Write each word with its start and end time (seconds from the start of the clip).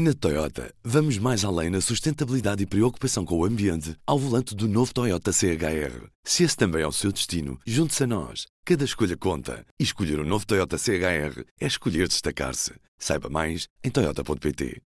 Na 0.00 0.14
Toyota, 0.14 0.72
vamos 0.84 1.18
mais 1.18 1.44
além 1.44 1.70
na 1.70 1.80
sustentabilidade 1.80 2.62
e 2.62 2.66
preocupação 2.66 3.24
com 3.24 3.36
o 3.36 3.44
ambiente 3.44 3.96
ao 4.06 4.16
volante 4.16 4.54
do 4.54 4.68
novo 4.68 4.94
Toyota 4.94 5.32
CHR. 5.32 6.06
Se 6.22 6.44
esse 6.44 6.56
também 6.56 6.82
é 6.82 6.86
o 6.86 6.92
seu 6.92 7.10
destino, 7.10 7.58
junte-se 7.66 8.04
a 8.04 8.06
nós. 8.06 8.46
Cada 8.64 8.84
escolha 8.84 9.16
conta. 9.16 9.66
E 9.76 9.82
escolher 9.82 10.20
o 10.20 10.22
um 10.22 10.24
novo 10.24 10.46
Toyota 10.46 10.78
CHR 10.78 11.42
é 11.60 11.66
escolher 11.66 12.06
destacar-se. 12.06 12.74
Saiba 12.96 13.28
mais 13.28 13.66
em 13.82 13.90
Toyota.pt. 13.90 14.80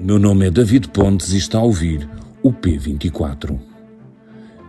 Meu 0.00 0.18
nome 0.18 0.48
é 0.48 0.50
David 0.50 0.88
Pontes 0.88 1.32
e 1.32 1.36
está 1.36 1.58
a 1.58 1.62
ouvir 1.62 2.10
o 2.42 2.52
P24. 2.52 3.56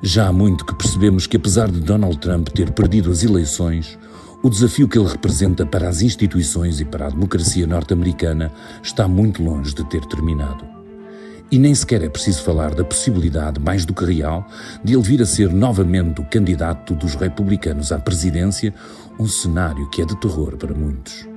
Já 0.03 0.27
há 0.27 0.33
muito 0.33 0.63
que 0.63 0.75
percebemos 0.75 1.25
que, 1.25 1.37
apesar 1.37 1.71
de 1.71 1.79
Donald 1.79 2.19
Trump 2.19 2.49
ter 2.49 2.71
perdido 2.71 3.09
as 3.09 3.23
eleições, 3.23 3.97
o 4.43 4.49
desafio 4.49 4.87
que 4.87 4.97
ele 4.97 5.07
representa 5.07 5.65
para 5.65 5.87
as 5.87 6.01
instituições 6.01 6.79
e 6.79 6.85
para 6.85 7.05
a 7.05 7.09
democracia 7.09 7.67
norte-americana 7.67 8.51
está 8.81 9.07
muito 9.07 9.43
longe 9.43 9.73
de 9.73 9.83
ter 9.87 10.03
terminado. 10.05 10.65
E 11.51 11.59
nem 11.59 11.75
sequer 11.75 12.01
é 12.01 12.09
preciso 12.09 12.41
falar 12.43 12.73
da 12.73 12.83
possibilidade, 12.83 13.59
mais 13.59 13.85
do 13.85 13.93
que 13.93 14.05
real, 14.05 14.47
de 14.83 14.93
ele 14.93 15.03
vir 15.03 15.21
a 15.21 15.25
ser 15.25 15.53
novamente 15.53 16.21
o 16.21 16.25
candidato 16.25 16.95
dos 16.95 17.13
republicanos 17.13 17.91
à 17.91 17.99
presidência, 17.99 18.73
um 19.19 19.27
cenário 19.27 19.89
que 19.89 20.01
é 20.01 20.05
de 20.05 20.19
terror 20.19 20.57
para 20.57 20.73
muitos. 20.73 21.30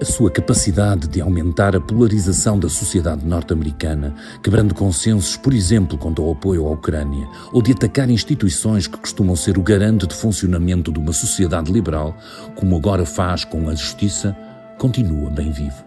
A 0.00 0.04
sua 0.04 0.30
capacidade 0.30 1.08
de 1.08 1.20
aumentar 1.20 1.74
a 1.74 1.80
polarização 1.80 2.56
da 2.56 2.68
sociedade 2.68 3.26
norte-americana, 3.26 4.14
quebrando 4.40 4.72
consensos, 4.72 5.36
por 5.36 5.52
exemplo, 5.52 5.98
quanto 5.98 6.22
ao 6.22 6.30
apoio 6.30 6.68
à 6.68 6.70
Ucrânia, 6.70 7.28
ou 7.52 7.60
de 7.60 7.72
atacar 7.72 8.08
instituições 8.08 8.86
que 8.86 8.96
costumam 8.96 9.34
ser 9.34 9.58
o 9.58 9.62
garante 9.62 10.06
de 10.06 10.14
funcionamento 10.14 10.92
de 10.92 11.00
uma 11.00 11.12
sociedade 11.12 11.72
liberal, 11.72 12.16
como 12.54 12.76
agora 12.76 13.04
faz 13.04 13.44
com 13.44 13.68
a 13.68 13.74
justiça, 13.74 14.36
continua 14.78 15.30
bem 15.30 15.50
vivo. 15.50 15.82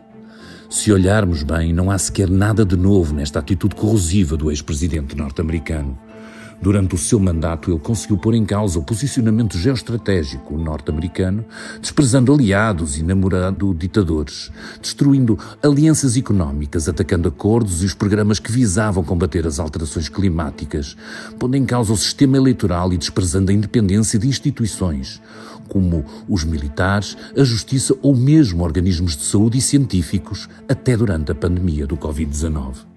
Se 0.70 0.92
olharmos 0.92 1.42
bem, 1.42 1.72
não 1.72 1.90
há 1.90 1.98
sequer 1.98 2.30
nada 2.30 2.66
de 2.66 2.76
novo 2.76 3.14
nesta 3.14 3.40
atitude 3.40 3.76
corrosiva 3.76 4.36
do 4.36 4.52
ex-presidente 4.52 5.16
norte-americano. 5.16 5.98
Durante 6.62 6.94
o 6.94 6.98
seu 6.98 7.20
mandato, 7.20 7.72
ele 7.72 7.80
conseguiu 7.80 8.20
pôr 8.20 8.36
em 8.36 8.46
causa 8.46 8.78
o 8.78 8.84
posicionamento 8.84 9.58
geoestratégico 9.58 10.56
norte-americano, 10.60 11.44
desprezando 11.82 12.32
aliados 12.32 13.00
e 13.00 13.04
namorando 13.04 13.74
ditadores, 13.74 14.52
destruindo 14.80 15.40
alianças 15.64 16.16
económicas, 16.16 16.88
atacando 16.88 17.28
acordos 17.28 17.82
e 17.82 17.86
os 17.88 17.96
programas 17.96 18.38
que 18.38 18.52
visavam 18.52 19.04
combater 19.04 19.48
as 19.48 19.60
alterações 19.60 20.08
climáticas, 20.08 20.96
pondo 21.40 21.58
em 21.58 21.66
causa 21.66 21.94
o 21.94 21.98
sistema 21.98 22.38
eleitoral 22.38 22.94
e 22.94 22.98
desprezando 22.98 23.50
a 23.50 23.54
independência 23.56 24.20
de 24.20 24.28
instituições, 24.28 25.20
como 25.68 26.06
os 26.30 26.44
militares, 26.44 27.18
a 27.36 27.44
justiça 27.44 27.96
ou 28.04 28.16
mesmo 28.16 28.64
organismos 28.64 29.18
de 29.18 29.24
saúde 29.24 29.58
e 29.58 29.62
científicos, 29.62 30.48
até 30.70 30.96
durante 30.96 31.32
a 31.32 31.36
pandemia 31.36 31.88
do 31.88 31.98
Covid-19. 31.98 32.91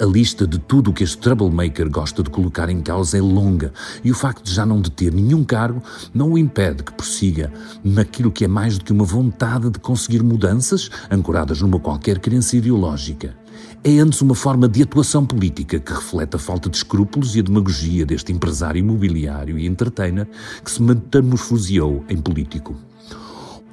A 0.00 0.04
lista 0.04 0.46
de 0.46 0.60
tudo 0.60 0.90
o 0.90 0.94
que 0.94 1.02
este 1.02 1.18
troublemaker 1.18 1.90
gosta 1.90 2.22
de 2.22 2.30
colocar 2.30 2.70
em 2.70 2.80
causa 2.80 3.18
é 3.18 3.20
longa 3.20 3.72
e 4.04 4.12
o 4.12 4.14
facto 4.14 4.44
de 4.44 4.54
já 4.54 4.64
não 4.64 4.80
deter 4.80 5.12
nenhum 5.12 5.42
cargo 5.42 5.82
não 6.14 6.34
o 6.34 6.38
impede 6.38 6.84
que 6.84 6.92
prossiga 6.92 7.52
naquilo 7.82 8.30
que 8.30 8.44
é 8.44 8.48
mais 8.48 8.78
do 8.78 8.84
que 8.84 8.92
uma 8.92 9.04
vontade 9.04 9.70
de 9.70 9.80
conseguir 9.80 10.22
mudanças 10.22 10.88
ancoradas 11.10 11.60
numa 11.60 11.80
qualquer 11.80 12.20
crença 12.20 12.56
ideológica. 12.56 13.36
É 13.82 13.98
antes 13.98 14.20
uma 14.20 14.36
forma 14.36 14.68
de 14.68 14.84
atuação 14.84 15.26
política 15.26 15.80
que 15.80 15.92
reflete 15.92 16.36
a 16.36 16.38
falta 16.38 16.70
de 16.70 16.76
escrúpulos 16.76 17.34
e 17.34 17.40
a 17.40 17.42
demagogia 17.42 18.06
deste 18.06 18.32
empresário 18.32 18.78
imobiliário 18.78 19.58
e 19.58 19.66
entertainer 19.66 20.28
que 20.64 20.70
se 20.70 20.80
metamorfoseou 20.80 22.04
em 22.08 22.18
político. 22.18 22.87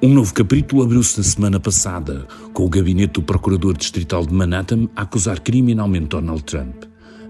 Um 0.02 0.12
novo 0.12 0.34
capítulo 0.34 0.82
abriu-se 0.82 1.16
na 1.16 1.24
semana 1.24 1.58
passada, 1.58 2.28
com 2.52 2.66
o 2.66 2.68
gabinete 2.68 3.14
do 3.14 3.22
Procurador 3.22 3.74
Distrital 3.74 4.26
de 4.26 4.34
Manhattan 4.34 4.90
a 4.94 5.02
acusar 5.02 5.40
criminalmente 5.40 6.08
Donald 6.08 6.42
Trump. 6.44 6.84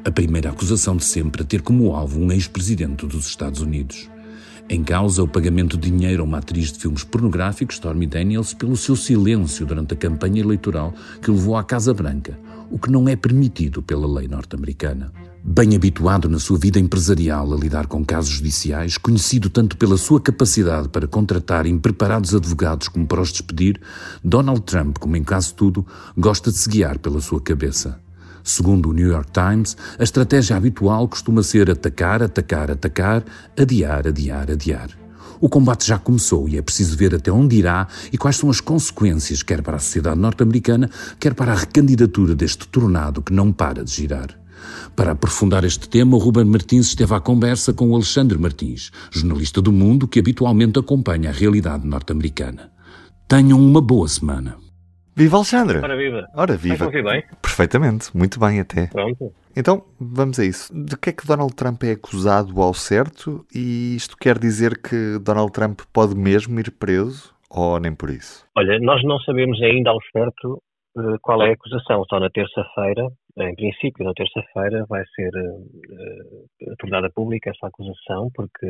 A 0.05 0.11
primeira 0.11 0.51
acusação 0.51 0.97
de 0.97 1.05
sempre 1.05 1.43
a 1.43 1.45
ter 1.45 1.63
como 1.63 1.95
alvo 1.95 2.19
um 2.19 2.33
ex-presidente 2.33 3.07
dos 3.07 3.29
Estados 3.29 3.61
Unidos. 3.61 4.11
Em 4.69 4.83
causa, 4.83 5.23
o 5.23 5.29
pagamento 5.29 5.77
de 5.79 5.93
dinheiro 5.93 6.23
a 6.23 6.27
uma 6.27 6.39
atriz 6.39 6.73
de 6.73 6.81
filmes 6.81 7.05
pornográficos, 7.05 7.77
Stormy 7.77 8.05
Daniels, 8.05 8.53
pelo 8.53 8.77
seu 8.77 8.97
silêncio 8.97 9.65
durante 9.65 9.95
a 9.95 9.97
campanha 9.97 10.41
eleitoral 10.41 10.93
que 11.23 11.31
levou 11.31 11.57
à 11.57 11.63
Casa 11.63 11.95
Branca, 11.95 12.37
o 12.71 12.79
que 12.79 12.91
não 12.91 13.09
é 13.09 13.17
permitido 13.17 13.83
pela 13.83 14.07
lei 14.07 14.29
norte-americana. 14.29 15.13
Bem 15.43 15.77
habituado 15.77 16.29
na 16.29 16.39
sua 16.39 16.59
vida 16.59 16.81
empresarial 16.81 17.53
a 17.53 17.57
lidar 17.57 17.87
com 17.87 18.05
casos 18.05 18.31
judiciais, 18.33 18.99
conhecido 18.99 19.49
tanto 19.49 19.77
pela 19.77 19.97
sua 19.97 20.21
capacidade 20.21 20.89
para 20.89 21.07
contratar 21.07 21.67
impreparados 21.67 22.35
advogados 22.35 22.89
como 22.89 23.07
para 23.07 23.21
os 23.21 23.31
despedir, 23.31 23.81
Donald 24.25 24.63
Trump, 24.63 24.99
como 24.99 25.17
em 25.17 25.23
quase 25.23 25.55
tudo, 25.55 25.87
gosta 26.17 26.51
de 26.51 26.59
se 26.59 26.69
guiar 26.69 26.99
pela 26.99 27.21
sua 27.21 27.41
cabeça. 27.41 28.01
Segundo 28.43 28.91
o 28.91 28.93
New 28.93 29.09
York 29.09 29.31
Times, 29.33 29.77
a 29.99 30.03
estratégia 30.03 30.57
habitual 30.57 31.09
costuma 31.09 31.43
ser 31.43 31.71
atacar, 31.71 32.23
atacar, 32.23 32.71
atacar, 32.71 33.25
adiar, 33.57 34.07
adiar, 34.07 34.51
adiar. 34.51 35.06
O 35.41 35.49
combate 35.49 35.87
já 35.87 35.99
começou 35.99 36.49
e 36.49 36.57
é 36.57 36.63
preciso 36.63 36.97
ver 36.97 37.15
até 37.15 37.31
onde 37.31 37.57
irá 37.57 37.87
e 38.13 38.19
quais 38.19 38.37
são 38.37 38.51
as 38.51 38.61
consequências, 38.61 39.43
quer 39.43 39.63
para 39.63 39.77
a 39.77 39.81
sociedade 39.81 40.19
norte-americana, 40.19 40.91
quer 41.21 41.35
para 41.35 41.53
a 41.53 41.57
recandidatura 41.57 42.35
deste 42.35 42.67
tornado 42.69 43.23
que 43.23 43.33
não 43.33 43.53
para 43.53 43.85
de 43.85 43.91
girar. 43.91 44.29
Para 44.95 45.13
aprofundar 45.13 45.65
este 45.65 45.89
tema, 45.89 46.17
o 46.17 46.19
Ruben 46.19 46.45
Martins 46.45 46.87
esteve 46.87 47.15
à 47.15 47.21
conversa 47.21 47.73
com 47.73 47.91
o 47.91 47.95
Alexandre 47.95 48.39
Martins, 48.39 48.91
jornalista 49.11 49.61
do 49.61 49.73
Mundo 49.73 50.09
que 50.09 50.19
habitualmente 50.19 50.79
acompanha 50.79 51.31
a 51.31 51.33
realidade 51.33 51.87
norte-americana. 51.87 52.73
Tenham 53.29 53.61
uma 53.61 53.81
boa 53.81 54.09
semana. 54.09 54.57
Viva 55.15 55.37
Alexandre! 55.37 55.79
Ora 55.79 55.97
viva! 55.97 56.27
Ora 56.35 56.57
viva! 56.57 56.91
bem? 56.91 57.25
Perfeitamente, 57.41 58.11
muito 58.15 58.39
bem 58.39 58.61
até. 58.61 58.87
Pronto. 58.87 59.33
Então, 59.57 59.83
vamos 59.99 60.39
a 60.39 60.45
isso. 60.45 60.71
De 60.75 60.99
que 60.99 61.09
é 61.09 61.13
que 61.15 61.27
Donald 61.27 61.55
Trump 61.57 61.83
é 61.85 61.93
acusado 61.93 62.61
ao 62.61 62.75
certo? 62.75 63.47
E 63.55 63.97
isto 63.97 64.15
quer 64.17 64.39
dizer 64.39 64.83
que 64.83 65.19
Donald 65.19 65.51
Trump 65.51 65.81
pode 65.95 66.15
mesmo 66.15 66.61
ir 66.61 66.71
preso? 66.73 67.35
Ou 67.51 67.81
nem 67.81 67.95
por 67.95 68.11
isso? 68.11 68.47
Olha, 68.55 68.79
nós 68.81 69.03
não 69.03 69.19
sabemos 69.21 69.61
ainda 69.63 69.89
ao 69.91 69.99
certo 70.13 70.63
uh, 70.99 71.19
qual 71.23 71.41
é 71.43 71.51
a 71.51 71.55
acusação. 71.55 72.05
Só 72.05 72.21
na 72.21 72.29
terça-feira, 72.29 73.09
em 73.39 73.55
princípio, 73.55 74.05
na 74.05 74.13
terça-feira, 74.13 74.85
vai 74.89 75.03
ser 75.15 75.31
uh, 75.31 76.77
tornada 76.79 77.09
pública 77.15 77.51
essa 77.51 77.69
acusação, 77.69 78.29
porque, 78.35 78.67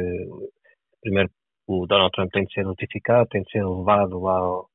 primeiro, 1.03 1.31
o 1.67 1.85
Donald 1.87 2.13
Trump 2.13 2.31
tem 2.33 2.45
de 2.45 2.53
ser 2.53 2.65
notificado, 2.65 3.29
tem 3.29 3.43
de 3.43 3.51
ser 3.51 3.65
levado 3.67 4.29
ao, 4.29 4.69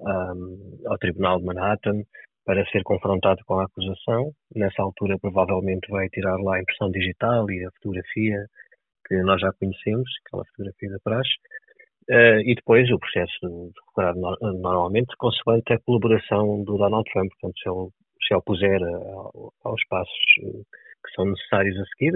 um, 0.00 0.78
ao 0.86 0.98
Tribunal 0.98 1.38
de 1.38 1.46
Manhattan 1.46 2.02
para 2.44 2.64
ser 2.66 2.82
confrontado 2.82 3.40
com 3.46 3.60
a 3.60 3.64
acusação. 3.64 4.32
Nessa 4.54 4.82
altura, 4.82 5.18
provavelmente 5.18 5.90
vai 5.90 6.08
tirar 6.08 6.36
lá 6.38 6.56
a 6.56 6.60
impressão 6.60 6.90
digital 6.90 7.50
e 7.50 7.64
a 7.64 7.70
fotografia 7.72 8.46
que 9.06 9.16
nós 9.22 9.40
já 9.40 9.52
conhecemos, 9.52 10.08
aquela 10.26 10.44
fotografia 10.46 10.90
da 10.90 10.98
praxe. 11.02 11.30
Uh, 12.10 12.42
e 12.44 12.54
depois 12.56 12.90
o 12.90 12.98
processo 12.98 13.72
decorado 13.86 14.18
no, 14.18 14.36
normalmente, 14.60 15.14
consoante 15.18 15.72
a 15.72 15.78
colaboração 15.80 16.64
do 16.64 16.76
Donald 16.76 17.08
Trump. 17.12 17.30
Portanto, 17.40 17.58
se 17.62 17.68
ele 17.68 17.88
se 18.26 18.34
opuser 18.34 18.80
aos 19.64 19.84
passos 19.88 20.18
que 20.36 21.14
são 21.14 21.24
necessários 21.26 21.76
a 21.78 21.84
seguir, 21.86 22.12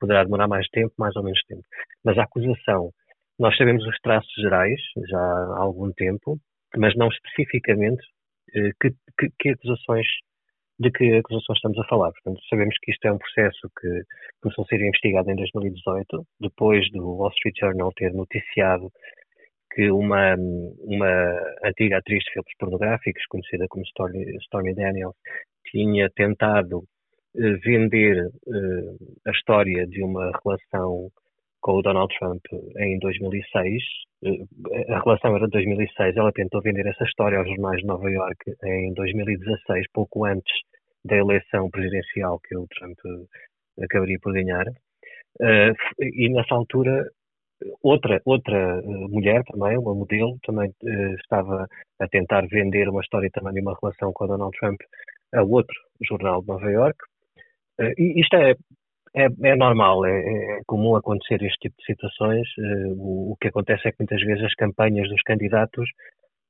poderá 0.00 0.24
demorar 0.24 0.48
mais 0.48 0.66
tempo, 0.68 0.92
mais 0.98 1.14
ou 1.16 1.22
menos 1.22 1.40
tempo. 1.48 1.62
Mas 2.04 2.18
a 2.18 2.24
acusação, 2.24 2.90
nós 3.38 3.56
sabemos 3.56 3.84
os 3.86 3.98
traços 4.00 4.32
gerais 4.34 4.80
já 5.08 5.18
há 5.18 5.58
algum 5.58 5.92
tempo, 5.92 6.38
mas 6.76 6.94
não 6.96 7.08
especificamente 7.08 8.02
eh, 8.02 8.15
que, 8.52 8.90
que, 9.18 9.30
que, 9.38 9.48
acusações 9.50 10.06
de 10.78 10.90
que 10.90 11.16
acusações 11.16 11.56
estamos 11.56 11.78
a 11.78 11.88
falar. 11.88 12.12
Portanto, 12.12 12.40
sabemos 12.48 12.74
que 12.82 12.92
isto 12.92 13.06
é 13.06 13.12
um 13.12 13.18
processo 13.18 13.70
que 13.80 14.02
começou 14.42 14.64
a 14.64 14.68
ser 14.68 14.80
investigado 14.80 15.30
em 15.30 15.36
2018, 15.36 16.26
depois 16.40 16.90
do 16.92 17.16
Wall 17.16 17.30
Street 17.30 17.56
Journal 17.58 17.92
ter 17.96 18.12
noticiado 18.12 18.90
que 19.72 19.90
uma, 19.90 20.34
uma 20.80 21.38
antiga 21.64 21.98
atriz 21.98 22.24
de 22.24 22.32
filmes 22.32 22.56
pornográficos, 22.58 23.24
conhecida 23.28 23.66
como 23.68 23.84
Stormy, 23.84 24.36
Stormy 24.44 24.74
Daniels, 24.74 25.16
tinha 25.70 26.08
tentado 26.10 26.84
eh, 27.36 27.56
vender 27.64 28.16
eh, 28.18 29.28
a 29.28 29.30
história 29.30 29.86
de 29.86 30.02
uma 30.02 30.30
relação 30.42 31.10
com 31.66 31.78
o 31.78 31.82
Donald 31.82 32.14
Trump 32.16 32.44
em 32.78 32.96
2006. 33.00 33.82
Eh, 34.24 34.94
a 34.94 35.00
relação 35.00 35.34
era 35.34 35.46
de 35.46 35.50
2006. 35.50 36.16
Ela 36.16 36.30
tentou 36.30 36.62
vender 36.62 36.86
essa 36.86 37.02
história 37.02 37.38
aos 37.38 37.48
jornais 37.48 37.80
de 37.80 37.86
Nova 37.86 38.08
York 38.08 38.54
em 38.64 38.94
2016, 38.94 39.86
pouco 39.92 40.24
antes 40.24 40.54
da 41.04 41.16
eleição 41.16 41.68
presidencial 41.68 42.38
que 42.38 42.56
o 42.56 42.68
Trump 42.68 42.96
acabaria 43.82 44.16
por 44.22 44.32
ganhar. 44.32 44.64
Eh, 45.42 45.72
e 46.00 46.28
nessa 46.28 46.54
altura, 46.54 47.04
outra, 47.82 48.20
outra 48.24 48.56
eh, 48.56 49.08
mulher 49.08 49.42
também, 49.50 49.76
uma 49.76 49.92
modelo, 49.92 50.38
também 50.46 50.72
estava 51.20 51.66
a 52.00 52.06
tentar 52.06 52.46
vender 52.46 52.88
uma 52.88 53.00
história 53.00 53.28
também 53.32 53.54
de 53.54 53.60
uma 53.60 53.76
relação 53.82 54.12
com 54.12 54.24
o 54.24 54.28
Donald 54.28 54.56
Trump 54.60 54.80
a 55.34 55.42
outro 55.42 55.74
jornal 56.08 56.42
de 56.42 56.46
Nova 56.46 56.70
York. 56.70 56.98
E 57.98 58.20
isto 58.20 58.36
é 58.36 58.54
é, 59.16 59.28
é 59.48 59.56
normal, 59.56 60.04
é, 60.04 60.10
é, 60.10 60.60
comum 60.66 60.94
acontecer 60.94 61.42
este 61.42 61.56
tipo 61.58 61.76
de 61.78 61.86
situações. 61.86 62.46
Uh, 62.58 62.92
o, 62.98 63.32
o, 63.32 63.36
que 63.40 63.48
acontece 63.48 63.88
é 63.88 63.90
que 63.90 63.96
muitas 64.00 64.20
vezes 64.20 64.44
as 64.44 64.54
campanhas 64.54 65.08
dos 65.08 65.22
candidatos 65.22 65.88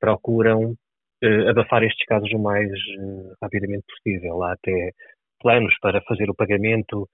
procuram 0.00 0.72
uh, 0.72 1.48
abafar 1.48 1.84
estes 1.84 2.04
casos 2.06 2.30
o 2.32 2.38
mais 2.40 2.68
uh, 2.68 3.34
rapidamente 3.40 3.84
possível. 3.86 4.42
Há 4.42 4.54
até 4.54 4.90
planos 5.40 5.74
para 5.80 6.02
fazer 6.02 6.28
o 6.28 6.34
pagamento 6.34 7.08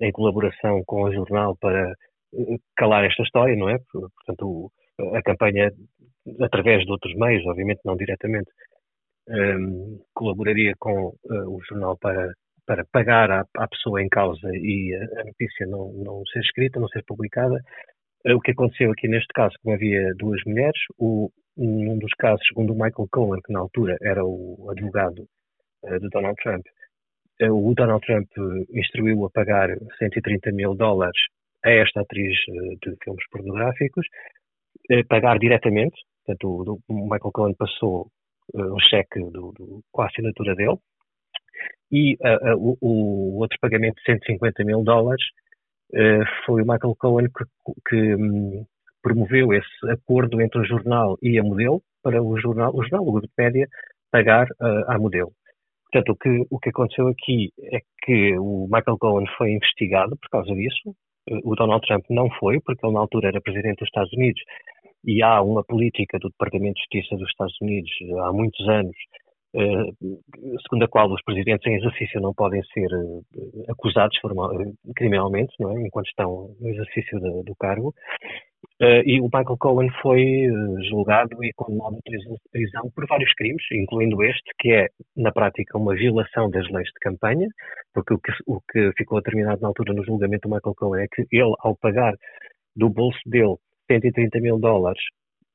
em 0.00 0.10
colaboração 0.10 0.82
com 0.84 1.02
o 1.02 1.12
jornal 1.12 1.56
para 1.60 1.94
calar 2.76 3.04
esta 3.04 3.22
história, 3.22 3.54
não 3.54 3.68
é? 3.68 3.78
Portanto, 3.92 4.72
a 5.14 5.22
campanha, 5.22 5.70
através 6.40 6.84
de 6.84 6.90
outros 6.90 7.14
meios, 7.14 7.46
obviamente 7.46 7.78
não 7.84 7.94
diretamente, 7.94 8.50
colaboraria 10.12 10.74
com 10.76 11.14
o 11.30 11.60
jornal 11.68 11.96
para 11.98 12.34
para 12.66 12.84
pagar 12.92 13.30
à, 13.30 13.44
à 13.56 13.68
pessoa 13.68 14.02
em 14.02 14.08
causa 14.08 14.48
e 14.52 14.94
a, 14.94 15.20
a, 15.20 15.24
notícia 15.24 15.66
não, 15.66 15.92
não 15.92 16.26
ser 16.26 16.40
escrita, 16.40 16.80
não 16.80 16.88
ser 16.88 17.04
publicada. 17.04 17.60
O 18.26 18.40
que 18.40 18.52
aconteceu 18.52 18.90
aqui 18.90 19.06
neste 19.06 19.28
caso, 19.34 19.54
como 19.62 19.74
havia 19.74 20.14
duas 20.16 20.40
mulheres, 20.46 20.80
o, 20.98 21.30
num 21.56 21.98
dos 21.98 22.12
casos, 22.18 22.46
segundo 22.48 22.72
o 22.72 22.74
Michael 22.74 23.08
Cohen, 23.10 23.40
que 23.42 23.52
na 23.52 23.60
altura 23.60 23.96
era 24.02 24.24
o 24.24 24.68
advogado 24.70 25.26
uh, 25.82 26.00
de 26.00 26.08
Donald 26.08 26.36
Trump, 26.42 26.64
uh, 27.42 27.52
o 27.52 27.74
Donald 27.74 28.04
Trump 28.04 28.28
instruiu 28.72 29.24
a 29.26 29.30
pagar 29.30 29.68
130 29.98 30.52
mil 30.52 30.74
dólares 30.74 31.20
a 31.64 31.70
esta 31.70 32.00
atriz 32.00 32.36
uh, 32.48 32.76
de 32.82 32.96
filmes 33.02 33.24
pornográficos, 33.30 34.06
pagar 35.08 35.38
diretamente, 35.38 35.96
portanto 36.26 36.80
o, 36.88 36.92
o 36.92 36.94
Michael 37.04 37.32
Cohen 37.32 37.54
passou 37.54 38.08
um 38.54 38.78
cheque 38.78 39.18
do, 39.18 39.52
do, 39.52 39.82
com 39.90 40.02
a 40.02 40.06
assinatura 40.06 40.54
dele, 40.54 40.76
e 41.90 42.14
uh, 42.14 42.54
uh, 42.54 42.56
o, 42.56 42.78
o, 42.80 43.38
outro 43.40 43.58
pagamento 43.60 43.96
de 43.96 44.12
150 44.12 44.64
mil 44.64 44.82
dólares 44.82 45.24
uh, 45.92 46.24
foi 46.44 46.62
o 46.62 46.66
Michael 46.66 46.96
Cohen 46.98 47.26
que, 47.26 47.44
que 47.88 48.14
um, 48.14 48.64
promoveu 49.02 49.52
esse 49.52 49.90
acordo 49.90 50.40
entre 50.40 50.60
o 50.60 50.64
jornal 50.64 51.16
e 51.22 51.38
a 51.38 51.42
modelo 51.42 51.82
para 52.02 52.22
o 52.22 52.38
jornal, 52.38 52.74
o 52.74 52.82
jornal, 52.82 53.06
o 53.06 53.14
Wikipedia, 53.14 53.66
pagar 54.10 54.46
à 54.88 54.98
modelo. 54.98 55.32
Portanto, 55.90 56.10
o 56.12 56.16
que, 56.16 56.46
o 56.50 56.58
que 56.58 56.68
aconteceu 56.68 57.08
aqui 57.08 57.50
é 57.72 57.80
que 58.02 58.36
o 58.38 58.66
Michael 58.66 58.98
Cohen 58.98 59.26
foi 59.36 59.52
investigado 59.52 60.16
por 60.16 60.28
causa 60.30 60.54
disso. 60.54 60.94
O 61.44 61.54
Donald 61.54 61.86
Trump 61.86 62.04
não 62.10 62.30
foi, 62.38 62.60
porque 62.60 62.84
ele 62.84 62.94
na 62.94 63.00
altura 63.00 63.28
era 63.28 63.40
presidente 63.40 63.78
dos 63.78 63.88
Estados 63.88 64.12
Unidos 64.12 64.40
e 65.04 65.22
há 65.22 65.42
uma 65.42 65.62
política 65.62 66.18
do 66.18 66.30
Departamento 66.30 66.74
de 66.74 66.80
Justiça 66.80 67.16
dos 67.16 67.28
Estados 67.30 67.56
Unidos 67.60 67.90
há 68.24 68.32
muitos 68.32 68.66
anos 68.68 68.96
eh, 68.96 69.23
segundo 70.62 70.84
a 70.84 70.88
qual 70.88 71.10
os 71.12 71.22
presidentes 71.22 71.66
em 71.66 71.76
exercício 71.76 72.20
não 72.20 72.34
podem 72.34 72.62
ser 72.72 72.86
eh, 72.86 73.70
acusados 73.70 74.18
formal, 74.18 74.50
criminalmente, 74.96 75.54
não 75.60 75.76
é? 75.76 75.80
enquanto 75.86 76.06
estão 76.06 76.54
no 76.60 76.68
exercício 76.68 77.20
de, 77.20 77.44
do 77.44 77.54
cargo. 77.56 77.94
E 78.80 79.20
o 79.20 79.24
Michael 79.24 79.56
Cohen 79.58 79.88
foi 80.02 80.48
julgado 80.88 81.44
e 81.44 81.52
condenado 81.54 81.96
a 81.96 82.50
prisão 82.50 82.90
por 82.94 83.06
vários 83.06 83.32
crimes, 83.34 83.62
incluindo 83.70 84.22
este, 84.22 84.50
que 84.58 84.72
é, 84.72 84.88
na 85.16 85.30
prática, 85.30 85.78
uma 85.78 85.94
violação 85.94 86.50
das 86.50 86.68
leis 86.70 86.88
de 86.88 87.00
campanha, 87.00 87.46
porque 87.94 88.14
o 88.14 88.18
que, 88.18 88.32
o 88.46 88.60
que 88.72 88.90
ficou 88.96 89.20
determinado 89.20 89.60
na 89.60 89.68
altura 89.68 89.92
no 89.92 90.04
julgamento 90.04 90.48
do 90.48 90.54
Michael 90.54 90.74
Cohen 90.76 91.04
é 91.04 91.06
que 91.08 91.24
ele, 91.30 91.54
ao 91.60 91.76
pagar 91.76 92.14
do 92.74 92.88
bolso 92.88 93.20
dele 93.26 93.56
130 93.90 94.40
mil 94.40 94.58
dólares 94.58 95.02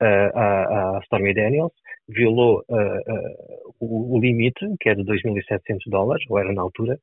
uh, 0.01 0.37
à 0.37 0.99
Stormy 1.03 1.33
Daniels, 1.33 1.73
violou 2.09 2.63
uh, 2.69 2.75
uh, 2.75 4.15
o, 4.15 4.19
limite, 4.19 4.65
que 4.79 4.89
é 4.89 4.95
de 4.95 5.03
2.700 5.03 5.77
dólares, 5.87 6.23
ou 6.29 6.39
era 6.39 6.51
na 6.51 6.61
altura, 6.61 6.97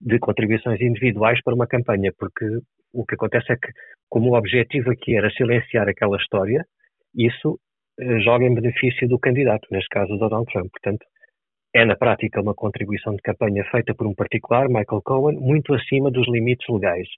de 0.00 0.18
contribuições 0.18 0.80
individuais 0.80 1.40
para 1.42 1.54
uma 1.54 1.66
campanha, 1.66 2.12
porque 2.18 2.44
o 2.92 3.04
que 3.04 3.14
acontece 3.14 3.52
é 3.52 3.56
que, 3.56 3.68
como 4.08 4.30
o 4.30 4.36
objetivo 4.36 4.90
aqui 4.90 5.16
era 5.16 5.30
silenciar 5.30 5.88
aquela 5.88 6.16
história, 6.16 6.64
isso 7.14 7.58
uh, 8.00 8.20
joga 8.20 8.44
em 8.44 8.54
benefício 8.54 9.08
do 9.08 9.18
candidato, 9.18 9.66
neste 9.70 9.88
caso 9.88 10.18
Donald 10.18 10.46
Trump. 10.52 10.70
Portanto, 10.70 11.04
é 11.74 11.84
na 11.84 11.96
prática 11.96 12.40
uma 12.40 12.54
contribuição 12.54 13.14
de 13.14 13.22
campanha 13.22 13.64
feita 13.70 13.94
por 13.94 14.06
um 14.06 14.14
particular, 14.14 14.68
Michael 14.68 15.02
Cohen, 15.04 15.38
muito 15.38 15.74
acima 15.74 16.10
dos 16.10 16.26
limites 16.28 16.66
legais. 16.68 17.08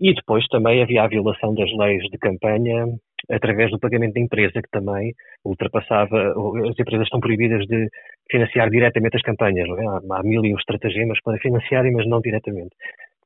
E 0.00 0.14
depois 0.14 0.46
também 0.48 0.82
havia 0.82 1.02
a 1.02 1.08
violação 1.08 1.54
das 1.54 1.70
leis 1.76 2.02
de 2.10 2.18
campanha 2.18 2.86
através 3.30 3.70
do 3.70 3.78
pagamento 3.78 4.14
da 4.14 4.20
empresa, 4.20 4.62
que 4.62 4.70
também 4.70 5.12
ultrapassava, 5.44 6.32
as 6.68 6.78
empresas 6.78 7.06
estão 7.06 7.20
proibidas 7.20 7.66
de 7.66 7.88
financiar 8.30 8.70
diretamente 8.70 9.16
as 9.16 9.22
campanhas, 9.22 9.68
é? 9.68 9.86
há, 9.86 10.18
há, 10.18 10.22
mil 10.22 10.44
e 10.44 10.54
um 10.54 10.58
estratagemas 10.58 11.18
para 11.22 11.38
financiarem, 11.38 11.92
mas 11.92 12.06
não 12.06 12.20
diretamente. 12.20 12.74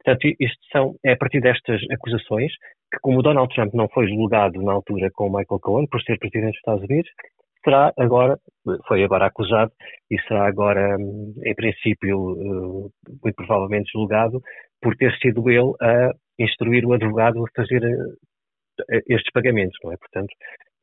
Portanto, 0.02 0.36
isto 0.38 0.58
são, 0.70 0.94
é 1.04 1.12
a 1.12 1.16
partir 1.16 1.40
destas 1.40 1.80
acusações 1.90 2.52
que, 2.92 2.98
como 3.00 3.22
Donald 3.22 3.54
Trump 3.54 3.72
não 3.74 3.88
foi 3.88 4.06
julgado 4.08 4.62
na 4.62 4.72
altura 4.72 5.10
com 5.12 5.26
Michael 5.26 5.60
Cohen 5.60 5.86
por 5.86 6.02
ser 6.02 6.18
presidente 6.18 6.52
dos 6.52 6.58
Estados 6.58 6.84
Unidos, 6.84 7.10
será 7.64 7.92
agora, 7.98 8.38
foi 8.86 9.02
agora 9.02 9.26
acusado 9.26 9.72
e 10.10 10.20
será 10.22 10.46
agora, 10.46 10.96
em 10.98 11.54
princípio, 11.54 12.36
eh, 12.38 13.14
muito 13.22 13.34
provavelmente 13.36 13.90
julgado 13.90 14.42
por 14.82 14.94
ter 14.96 15.16
sido 15.16 15.48
ele 15.48 15.72
a 15.80 16.10
instruir 16.38 16.84
o 16.84 16.92
advogado 16.92 17.42
a 17.42 17.48
fazer 17.56 17.82
eh, 17.82 17.96
estes 19.08 19.32
pagamentos, 19.32 19.78
não 19.82 19.92
é? 19.92 19.96
Portanto, 19.96 20.32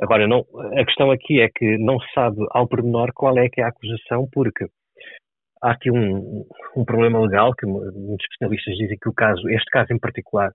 agora 0.01 0.27
não, 0.27 0.45
a 0.77 0.85
questão 0.85 1.11
aqui 1.11 1.41
é 1.41 1.49
que 1.49 1.77
não 1.77 1.99
se 1.99 2.11
sabe 2.13 2.37
ao 2.51 2.67
pormenor 2.67 3.11
qual 3.13 3.37
é 3.37 3.49
que 3.49 3.61
é 3.61 3.63
a 3.63 3.69
acusação, 3.69 4.27
porque 4.31 4.65
há 5.61 5.71
aqui 5.71 5.91
um, 5.91 6.45
um 6.75 6.85
problema 6.85 7.19
legal 7.19 7.53
que 7.53 7.65
muitos 7.65 8.25
especialistas 8.31 8.75
dizem 8.77 8.97
que 8.97 9.09
o 9.09 9.13
caso, 9.13 9.47
este 9.49 9.69
caso 9.71 9.93
em 9.93 9.99
particular 9.99 10.51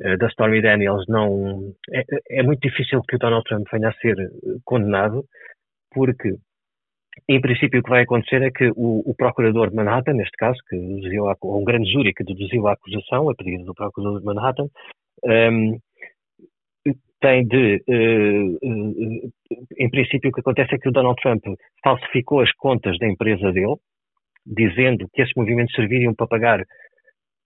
eh, 0.00 0.16
da 0.16 0.26
Stormy 0.28 0.60
Daniels 0.60 1.04
não 1.08 1.72
é, 1.92 2.04
é 2.30 2.42
muito 2.42 2.60
difícil 2.60 3.00
que 3.02 3.16
o 3.16 3.18
Donald 3.18 3.44
Trump 3.44 3.66
venha 3.72 3.88
a 3.88 3.94
ser 3.94 4.16
condenado, 4.64 5.24
porque 5.92 6.34
em 7.28 7.40
princípio, 7.40 7.80
o 7.80 7.82
que 7.82 7.90
vai 7.90 8.02
acontecer 8.02 8.42
é 8.42 8.50
que 8.50 8.70
o, 8.76 9.02
o, 9.04 9.14
procurador 9.14 9.70
de 9.70 9.76
Manhattan, 9.76 10.14
neste 10.14 10.36
caso, 10.36 10.58
que 10.68 10.76
deduziu 10.76 11.28
a, 11.28 11.36
um 11.44 11.64
grande 11.64 11.90
júri 11.92 12.14
que 12.14 12.24
deduziu 12.24 12.66
a 12.66 12.72
acusação, 12.72 13.28
a 13.28 13.34
pedido 13.34 13.64
do 13.64 13.74
procurador 13.74 14.20
de 14.20 14.26
Manhattan, 14.26 14.64
um, 15.24 15.30
ehm, 15.30 15.78
tem 17.20 17.46
de, 17.46 17.82
uh, 17.88 18.56
uh, 18.56 19.32
em 19.78 19.90
princípio, 19.90 20.30
o 20.30 20.32
que 20.32 20.40
acontece 20.40 20.74
é 20.74 20.78
que 20.78 20.88
o 20.88 20.92
Donald 20.92 21.20
Trump 21.20 21.42
falsificou 21.82 22.40
as 22.40 22.52
contas 22.52 22.96
da 22.98 23.06
empresa 23.06 23.52
dele, 23.52 23.76
dizendo 24.46 25.06
que 25.12 25.22
esses 25.22 25.34
movimentos 25.36 25.74
serviriam 25.74 26.14
para 26.14 26.26
pagar 26.26 26.64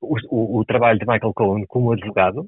o, 0.00 0.17
o, 0.31 0.61
o 0.61 0.65
trabalho 0.65 0.99
de 0.99 1.06
Michael 1.06 1.32
Cohen 1.35 1.65
como 1.67 1.93
advogado. 1.93 2.47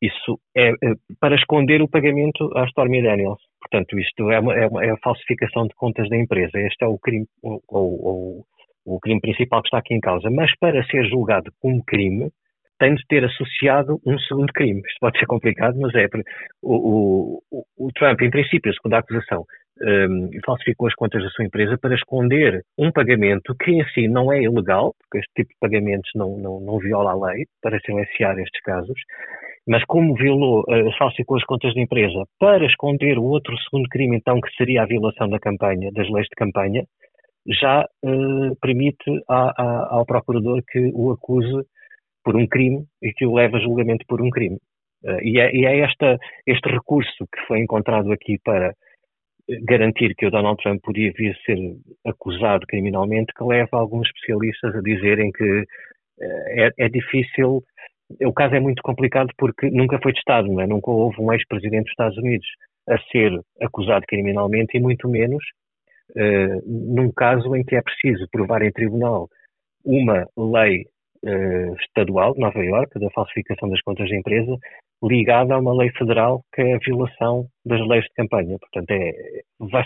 Isso 0.00 0.38
é, 0.56 0.68
é 0.68 0.94
para 1.18 1.34
esconder 1.34 1.82
o 1.82 1.88
pagamento 1.88 2.50
à 2.56 2.64
Stormy 2.66 3.02
Daniels. 3.02 3.40
Portanto, 3.60 3.98
isto 3.98 4.30
é, 4.30 4.38
uma, 4.38 4.54
é, 4.54 4.66
uma, 4.68 4.84
é, 4.84 4.90
a 4.90 4.96
falsificação 4.98 5.66
de 5.66 5.74
contas 5.74 6.08
da 6.08 6.16
empresa. 6.16 6.58
Este 6.60 6.84
é 6.84 6.86
o 6.86 6.98
crime, 6.98 7.26
o, 7.42 7.60
o, 7.68 8.44
o 8.84 9.00
crime 9.00 9.20
principal 9.20 9.60
que 9.60 9.68
está 9.68 9.78
aqui 9.78 9.94
em 9.94 10.00
causa. 10.00 10.30
Mas 10.30 10.56
para 10.58 10.84
ser 10.84 11.04
julgado 11.08 11.50
como 11.60 11.84
crime, 11.84 12.30
tem 12.78 12.94
de 12.94 13.02
ter 13.08 13.24
associado 13.24 14.00
um 14.06 14.18
segundo 14.20 14.52
crime. 14.52 14.80
Isto 14.80 14.98
pode 15.00 15.18
ser 15.18 15.26
complicado, 15.26 15.78
mas 15.80 15.94
é. 15.94 16.06
O, 16.62 17.40
o, 17.50 17.64
o 17.76 17.92
Trump, 17.92 18.20
em 18.22 18.30
princípio, 18.30 18.72
a 18.92 18.98
acusação, 18.98 19.44
um, 19.82 20.30
falsificou 20.44 20.88
as 20.88 20.94
contas 20.94 21.22
da 21.22 21.30
sua 21.30 21.44
empresa 21.44 21.78
para 21.78 21.94
esconder 21.94 22.62
um 22.76 22.90
pagamento 22.90 23.54
que 23.62 23.70
em 23.70 23.84
si 23.90 24.08
não 24.08 24.32
é 24.32 24.42
ilegal, 24.42 24.94
porque 24.98 25.18
este 25.18 25.32
tipo 25.36 25.50
de 25.50 25.58
pagamentos 25.60 26.10
não, 26.14 26.36
não, 26.38 26.60
não 26.60 26.78
viola 26.78 27.12
a 27.12 27.26
lei, 27.28 27.44
para 27.62 27.78
silenciar 27.80 28.38
estes 28.38 28.60
casos, 28.62 28.98
mas 29.66 29.84
como 29.84 30.14
violou, 30.14 30.60
uh, 30.62 30.98
falsificou 30.98 31.36
as 31.36 31.44
contas 31.44 31.74
da 31.74 31.80
empresa 31.80 32.24
para 32.38 32.64
esconder 32.66 33.18
o 33.18 33.24
outro 33.24 33.56
segundo 33.58 33.88
crime, 33.88 34.16
então, 34.16 34.40
que 34.40 34.50
seria 34.56 34.82
a 34.82 34.86
violação 34.86 35.28
da 35.28 35.38
campanha, 35.38 35.90
das 35.92 36.08
leis 36.10 36.26
de 36.26 36.36
campanha, 36.36 36.84
já 37.60 37.82
uh, 37.82 38.56
permite 38.60 39.10
a, 39.28 39.62
a, 39.62 39.94
ao 39.96 40.06
procurador 40.06 40.62
que 40.68 40.90
o 40.94 41.12
acuse 41.12 41.66
por 42.28 42.36
um 42.36 42.46
crime 42.46 42.84
e 43.02 43.10
que 43.10 43.24
o 43.24 43.34
leva 43.34 43.56
a 43.56 43.60
julgamento 43.60 44.04
por 44.06 44.20
um 44.20 44.28
crime. 44.28 44.58
Uh, 45.02 45.18
e 45.22 45.40
é, 45.40 45.50
e 45.56 45.64
é 45.64 45.78
esta, 45.78 46.18
este 46.46 46.68
recurso 46.68 47.26
que 47.32 47.40
foi 47.46 47.58
encontrado 47.60 48.12
aqui 48.12 48.38
para 48.44 48.74
garantir 49.62 50.14
que 50.14 50.26
o 50.26 50.30
Donald 50.30 50.62
Trump 50.62 50.78
podia 50.82 51.10
vir 51.16 51.30
a 51.30 51.44
ser 51.46 51.56
acusado 52.06 52.66
criminalmente 52.66 53.32
que 53.34 53.42
leva 53.42 53.78
alguns 53.78 54.06
especialistas 54.08 54.76
a 54.76 54.82
dizerem 54.82 55.32
que 55.32 55.60
uh, 55.60 55.64
é, 56.48 56.70
é, 56.76 56.88
difícil. 56.90 57.62
O 58.22 58.32
caso 58.34 58.56
é 58.56 58.60
muito 58.60 58.82
complicado 58.82 59.32
porque 59.38 59.70
nunca 59.70 59.98
foi 60.02 60.12
testado, 60.12 60.48
não 60.48 60.60
é? 60.60 60.66
Nunca 60.66 60.90
houve 60.90 61.18
um 61.22 61.32
ex-presidente 61.32 61.84
dos 61.84 61.92
Estados 61.92 62.18
Unidos 62.18 62.46
a 62.90 62.98
ser 63.10 63.32
acusado 63.62 64.04
criminalmente 64.06 64.76
e 64.76 64.80
muito 64.80 65.08
menos 65.08 65.42
uh, 66.10 66.94
num 66.94 67.10
caso 67.10 67.56
em 67.56 67.64
que 67.64 67.74
é 67.74 67.80
preciso 67.80 68.28
provar 68.30 68.60
em 68.60 68.70
tribunal 68.70 69.30
uma 69.82 70.28
lei 70.36 70.84
uh, 71.24 71.74
estadual 71.80 72.34
de 72.34 72.40
Nova 72.40 72.58
Iorque, 72.58 72.98
da 72.98 73.10
falsificação 73.10 73.68
das 73.68 73.80
contas 73.82 74.08
da 74.08 74.16
empresa, 74.16 74.56
ligada 75.02 75.54
a 75.54 75.58
uma 75.58 75.74
lei 75.74 75.90
federal 75.92 76.42
que 76.52 76.62
é 76.62 76.74
a 76.74 76.78
violação 76.78 77.48
das 77.64 77.80
leis 77.86 78.04
de 78.04 78.14
campanha. 78.16 78.58
Portanto, 78.58 78.90
é, 78.90 79.42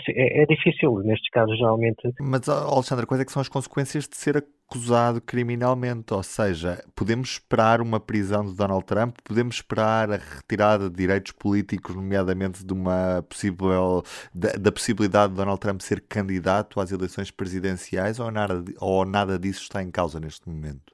é, 0.09 0.41
é, 0.41 0.45
difícil 0.45 0.95
nestes 1.03 1.29
casos, 1.29 1.57
geralmente. 1.57 2.01
Mas, 2.19 2.47
Alexandre, 2.49 3.05
quais 3.05 3.21
é 3.21 3.25
que 3.25 3.31
são 3.31 3.41
as 3.41 3.49
consequências 3.49 4.07
de 4.07 4.15
ser 4.17 4.37
acusado 4.37 5.21
criminalmente? 5.21 6.13
Ou 6.13 6.23
seja, 6.23 6.83
podemos 6.95 7.33
esperar 7.33 7.81
uma 7.81 7.99
prisão 7.99 8.45
de 8.45 8.55
Donald 8.55 8.85
Trump? 8.85 9.17
Podemos 9.23 9.55
esperar 9.55 10.11
a 10.11 10.17
retirada 10.17 10.89
de 10.89 10.95
direitos 10.95 11.31
políticos, 11.33 11.95
nomeadamente 11.95 12.65
de 12.65 12.73
uma 12.73 13.23
possível, 13.29 14.03
da, 14.33 14.53
da 14.53 14.71
possibilidade 14.71 15.33
de 15.33 15.37
Donald 15.37 15.59
Trump 15.59 15.81
ser 15.81 16.01
candidato 16.07 16.79
às 16.79 16.91
eleições 16.91 17.29
presidenciais 17.29 18.19
ou 18.19 18.31
nada, 18.31 18.63
ou 18.79 19.05
nada 19.05 19.37
disso 19.37 19.61
está 19.61 19.83
em 19.83 19.91
causa 19.91 20.19
neste 20.19 20.49
momento? 20.49 20.92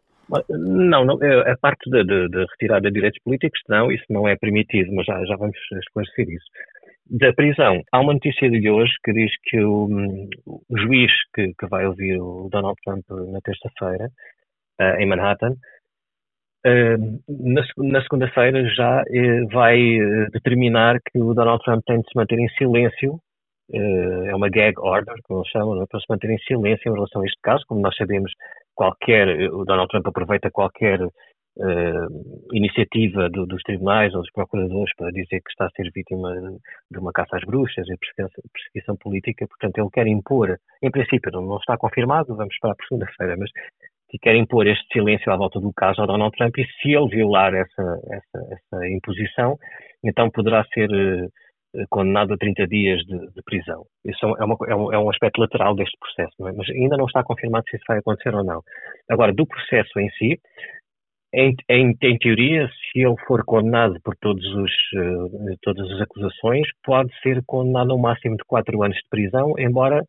Não, 0.49 1.05
não 1.05 1.15
a 1.15 1.57
parte 1.57 1.89
de, 1.89 2.27
retirada 2.51 2.87
de 2.87 2.93
direitos 2.93 3.21
políticos, 3.23 3.59
não, 3.67 3.91
isso 3.91 4.05
não 4.09 4.27
é 4.27 4.35
permitido, 4.35 4.93
mas 4.93 5.05
já, 5.05 5.23
já 5.25 5.35
vamos 5.35 5.57
esclarecer 5.71 6.29
isso. 6.29 6.45
Da 7.09 7.33
prisão, 7.33 7.81
há 7.91 7.99
uma 7.99 8.13
notícia 8.13 8.49
de 8.49 8.69
hoje 8.69 8.93
que 9.03 9.11
diz 9.11 9.31
que 9.45 9.59
o, 9.59 9.87
o 10.45 10.77
juiz 10.77 11.11
que, 11.33 11.53
que, 11.59 11.67
vai 11.67 11.87
ouvir 11.87 12.21
o 12.21 12.47
Donald 12.51 12.75
Trump 12.85 13.03
na 13.09 13.39
terça-feira, 13.41 14.09
uh, 14.79 14.99
em 14.99 15.07
Manhattan, 15.07 15.53
uh, 16.67 17.19
na, 17.27 17.63
na 17.77 18.01
segunda-feira 18.03 18.63
já 18.75 19.01
uh, 19.01 19.47
vai 19.51 19.79
determinar 20.31 20.99
que 21.11 21.19
o 21.19 21.33
Donald 21.33 21.63
Trump 21.63 21.81
tem 21.87 21.99
de 21.99 22.07
se 22.07 22.15
manter 22.15 22.37
em 22.37 22.49
silêncio 22.49 23.19
é 23.71 24.35
uma 24.35 24.49
gag 24.49 24.73
order, 24.79 25.15
como 25.23 25.41
eles 25.41 25.51
chamam, 25.51 25.81
é? 25.81 25.85
para 25.87 25.99
se 25.99 26.05
manter 26.09 26.31
em 26.31 26.39
silêncio 26.39 26.89
em 26.89 26.93
relação 26.93 27.21
a 27.21 27.25
este 27.25 27.39
caso. 27.43 27.63
Como 27.67 27.81
nós 27.81 27.95
sabemos, 27.95 28.31
qualquer, 28.79 29.27
o 29.51 29.65
Donald 29.65 29.89
Trump 29.89 30.07
aproveita 30.07 30.49
qualquer 30.49 31.03
uh, 31.03 32.53
iniciativa 32.53 33.29
do, 33.29 33.45
dos 33.45 33.61
tribunais 33.63 34.15
ou 34.15 34.21
dos 34.21 34.31
procuradores 34.31 34.95
para 34.95 35.11
dizer 35.11 35.41
que 35.41 35.49
está 35.49 35.65
a 35.65 35.69
ser 35.71 35.91
vítima 35.93 36.33
de 36.89 36.97
uma 36.97 37.11
caça 37.11 37.35
às 37.35 37.43
bruxas 37.43 37.85
e 37.89 37.97
perseguição, 37.97 38.43
perseguição 38.53 38.95
política. 38.95 39.45
Portanto, 39.49 39.77
ele 39.79 39.89
quer 39.91 40.07
impor, 40.07 40.57
em 40.81 40.89
princípio, 40.89 41.29
não, 41.33 41.41
não 41.41 41.57
está 41.57 41.77
confirmado, 41.77 42.37
vamos 42.37 42.53
esperar 42.53 42.73
por 42.75 42.85
segunda-feira, 42.87 43.35
mas 43.37 43.51
que 44.09 44.17
quer 44.17 44.35
impor 44.37 44.65
este 44.65 44.87
silêncio 44.93 45.29
à 45.29 45.35
volta 45.35 45.59
do 45.59 45.73
caso 45.73 45.99
ao 45.99 46.07
Donald 46.07 46.33
Trump 46.37 46.57
e 46.57 46.65
se 46.81 46.93
ele 46.95 47.09
violar 47.09 47.53
essa, 47.53 47.99
essa, 48.11 48.39
essa 48.53 48.87
imposição, 48.87 49.57
então 50.05 50.31
poderá 50.31 50.63
ser 50.73 50.89
uh, 50.89 51.29
condenado 51.89 52.33
a 52.33 52.37
30 52.37 52.67
dias 52.67 52.99
de, 53.03 53.17
de 53.17 53.41
prisão. 53.43 53.85
Isso 54.05 54.25
é, 54.25 54.43
uma, 54.43 54.57
é, 54.67 54.75
um, 54.75 54.93
é, 54.93 54.99
um, 54.99 55.09
aspecto 55.09 55.39
lateral 55.39 55.75
deste 55.75 55.97
processo, 55.99 56.47
é? 56.47 56.51
mas 56.51 56.69
ainda 56.69 56.97
não 56.97 57.05
está 57.05 57.23
confirmado 57.23 57.65
se 57.69 57.75
isso 57.75 57.85
vai 57.87 57.99
acontecer 57.99 58.33
ou 58.33 58.43
não. 58.43 58.61
Agora, 59.09 59.33
do 59.33 59.45
processo 59.45 59.99
em 59.99 60.09
si, 60.11 60.39
em, 61.33 61.55
em, 61.69 61.95
em 62.01 62.17
teoria, 62.17 62.67
se 62.67 62.99
ele 62.99 63.15
for 63.27 63.43
condenado 63.45 63.99
por 64.03 64.15
todos 64.17 64.43
os, 64.55 64.71
uh, 64.95 65.57
todas 65.61 65.89
as 65.91 66.01
acusações, 66.01 66.67
pode 66.83 67.11
ser 67.21 67.43
condenado 67.45 67.91
a 67.91 67.95
um 67.95 67.99
máximo 67.99 68.35
de 68.35 68.43
4 68.45 68.81
anos 68.81 68.97
de 68.97 69.09
prisão, 69.09 69.53
embora 69.59 70.03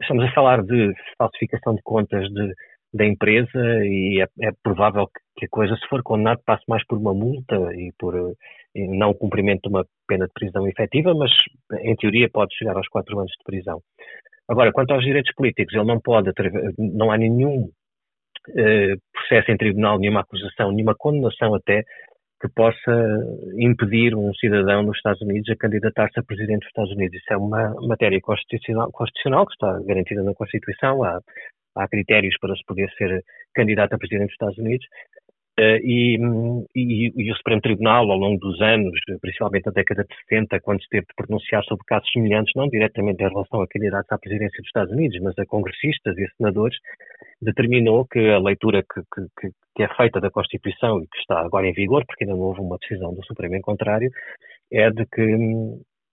estamos 0.00 0.24
a 0.24 0.32
falar 0.32 0.62
de 0.62 0.92
falsificação 1.16 1.74
de 1.74 1.82
contas 1.82 2.28
de, 2.28 2.52
da 2.96 3.04
empresa 3.04 3.58
e 3.84 4.22
é, 4.22 4.48
é 4.48 4.50
provável 4.62 5.08
que, 5.36 5.46
a 5.46 5.48
coisa, 5.48 5.76
se 5.76 5.86
for 5.88 6.02
condenado, 6.02 6.40
passe 6.44 6.64
mais 6.68 6.84
por 6.86 6.98
uma 6.98 7.14
multa 7.14 7.56
e 7.74 7.92
por 7.98 8.14
uh, 8.14 8.36
não 8.74 9.14
cumprimento 9.14 9.62
de 9.62 9.68
uma 9.68 9.84
pena 10.08 10.26
de 10.26 10.32
prisão 10.32 10.66
efetiva, 10.66 11.14
mas 11.14 11.30
em 11.82 11.94
teoria 11.96 12.28
pode 12.30 12.56
chegar 12.56 12.76
aos 12.76 12.88
quatro 12.88 13.18
anos 13.18 13.32
de 13.32 13.44
prisão. 13.44 13.80
Agora, 14.48 14.72
quanto 14.72 14.92
aos 14.92 15.04
direitos 15.04 15.32
políticos, 15.34 15.74
ele 15.74 15.84
não 15.84 16.00
pode, 16.00 16.30
não 16.78 17.10
há 17.10 17.18
nenhum 17.18 17.68
eh, 18.56 18.94
processo 19.12 19.50
em 19.50 19.56
tribunal, 19.56 19.98
nenhuma 19.98 20.20
acusação, 20.20 20.70
nenhuma 20.70 20.94
condenação 20.96 21.54
até 21.54 21.82
que 22.40 22.48
possa 22.54 22.92
impedir 23.58 24.14
um 24.14 24.32
cidadão 24.34 24.82
nos 24.82 24.96
Estados 24.96 25.20
Unidos 25.22 25.48
a 25.50 25.56
candidatar-se 25.56 26.20
a 26.20 26.22
presidente 26.22 26.60
dos 26.60 26.68
Estados 26.68 26.92
Unidos. 26.92 27.16
Isso 27.16 27.32
é 27.32 27.36
uma 27.36 27.74
matéria 27.86 28.20
constitucional, 28.20 28.92
constitucional 28.92 29.46
que 29.46 29.52
está 29.54 29.80
garantida 29.84 30.22
na 30.22 30.34
Constituição. 30.34 31.02
Há, 31.02 31.20
há 31.76 31.88
critérios 31.88 32.36
para 32.40 32.54
se 32.56 32.64
poder 32.64 32.90
ser 32.96 33.22
candidato 33.54 33.94
a 33.94 33.98
presidente 33.98 34.28
dos 34.28 34.32
Estados 34.32 34.58
Unidos. 34.58 34.86
Uh, 35.58 35.80
e, 35.82 36.18
e, 36.74 37.12
e, 37.16 37.32
o 37.32 37.36
Supremo 37.36 37.62
Tribunal, 37.62 38.10
ao 38.10 38.18
longo 38.18 38.38
dos 38.38 38.60
anos, 38.60 38.92
principalmente 39.22 39.64
na 39.64 39.72
década 39.72 40.04
de 40.04 40.14
60, 40.28 40.60
quando 40.60 40.82
se 40.82 40.88
teve 40.90 41.06
de 41.06 41.14
pronunciar 41.16 41.64
sobre 41.64 41.82
casos 41.86 42.10
semelhantes, 42.12 42.52
não 42.54 42.68
diretamente 42.68 43.22
em 43.22 43.28
relação 43.28 43.62
a 43.62 43.66
candidatos 43.66 44.12
à 44.12 44.18
presidência 44.18 44.58
dos 44.58 44.66
Estados 44.66 44.92
Unidos, 44.92 45.18
mas 45.22 45.38
a 45.38 45.46
congressistas 45.46 46.14
e 46.18 46.24
a 46.24 46.28
senadores, 46.36 46.76
determinou 47.40 48.04
que 48.04 48.18
a 48.18 48.38
leitura 48.38 48.82
que, 48.82 49.00
que, 49.00 49.48
que, 49.74 49.82
é 49.82 49.88
feita 49.96 50.20
da 50.20 50.30
Constituição 50.30 51.02
e 51.02 51.06
que 51.06 51.18
está 51.20 51.40
agora 51.40 51.66
em 51.66 51.72
vigor, 51.72 52.04
porque 52.04 52.24
ainda 52.24 52.36
não 52.36 52.42
houve 52.42 52.60
uma 52.60 52.76
decisão 52.76 53.14
do 53.14 53.24
Supremo 53.24 53.56
em 53.56 53.62
contrário, 53.62 54.10
é 54.70 54.90
de 54.90 55.06
que 55.06 55.22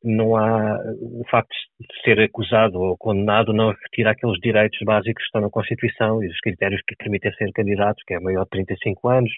não 0.04 0.36
há 0.36 0.78
o 1.00 1.24
facto 1.30 1.56
de 1.80 2.02
ser 2.04 2.20
acusado 2.20 2.80
ou 2.80 2.98
condenado 2.98 3.54
não 3.54 3.72
retira 3.72 4.12
aqueles 4.12 4.40
direitos 4.42 4.80
básicos 4.84 5.24
que 5.24 5.28
estão 5.28 5.42
na 5.42 5.50
Constituição 5.50 6.22
e 6.24 6.28
os 6.28 6.40
critérios 6.42 6.82
que 6.88 6.96
permitem 6.96 7.32
ser 7.34 7.52
candidatos, 7.54 8.04
que 8.06 8.14
é 8.14 8.20
maior 8.20 8.44
de 8.44 8.50
35 8.50 9.10
anos, 9.10 9.32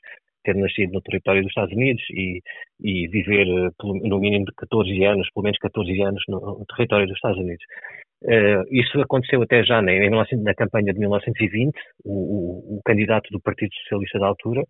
ter 0.45 0.55
nascido 0.55 0.93
no 0.93 1.01
território 1.01 1.41
dos 1.41 1.49
Estados 1.49 1.73
Unidos 1.73 2.03
e, 2.11 2.41
e 2.81 3.07
viver 3.07 3.47
eh, 3.47 3.69
no 3.83 4.19
mínimo 4.19 4.45
de 4.45 4.53
14 4.55 5.03
anos, 5.03 5.27
pelo 5.33 5.43
menos 5.43 5.57
14 5.57 6.01
anos 6.01 6.23
no, 6.27 6.65
território 6.75 7.07
dos 7.07 7.15
Estados 7.15 7.39
Unidos. 7.39 7.65
Uh, 8.23 8.63
isso 8.71 8.99
aconteceu 9.01 9.41
até 9.41 9.63
já 9.63 9.81
na, 9.81 9.91
na 9.91 10.55
campanha 10.55 10.93
de 10.93 10.99
1920, 10.99 11.75
o, 12.05 12.11
o, 12.11 12.77
o, 12.77 12.81
candidato 12.83 13.29
do 13.29 13.41
Partido 13.41 13.71
Socialista 13.83 14.17
da 14.17 14.27
altura 14.27 14.63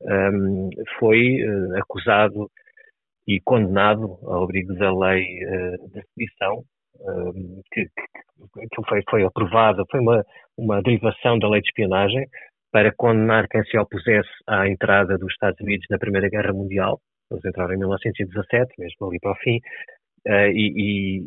um, 0.00 0.08
ehm, 0.08 0.70
foi 0.98 1.44
uh, 1.44 1.78
acusado 1.78 2.48
e 3.26 3.40
condenado 3.40 4.18
ao 4.22 4.44
abrigo 4.44 4.74
da 4.74 4.92
lei 4.92 5.22
uh, 5.22 5.88
de 5.88 6.02
sedição, 6.14 6.62
uh, 7.00 7.62
que, 7.72 7.86
que, 7.86 8.82
foi, 8.88 9.02
foi 9.10 9.24
aprovada, 9.24 9.82
foi 9.90 10.00
uma, 10.00 10.24
uma 10.56 10.82
derivação 10.82 11.38
da 11.38 11.48
lei 11.48 11.60
de 11.60 11.68
espionagem 11.68 12.26
para 12.70 12.92
condenar 12.94 13.48
quem 13.48 13.64
se 13.64 13.78
opusesse 13.78 14.28
à 14.46 14.68
entrada 14.68 15.16
dos 15.18 15.32
Estados 15.32 15.60
Unidos 15.60 15.86
na 15.90 15.98
Primeira 15.98 16.28
Guerra 16.28 16.52
Mundial. 16.52 17.00
Eles 17.30 17.44
entraram 17.44 17.74
em 17.74 17.78
1917, 17.78 18.74
mesmo 18.78 19.08
ali 19.08 19.18
para 19.20 19.32
o 19.32 19.36
fim, 19.36 19.60
Uh, 20.26 20.50
e, 20.50 20.72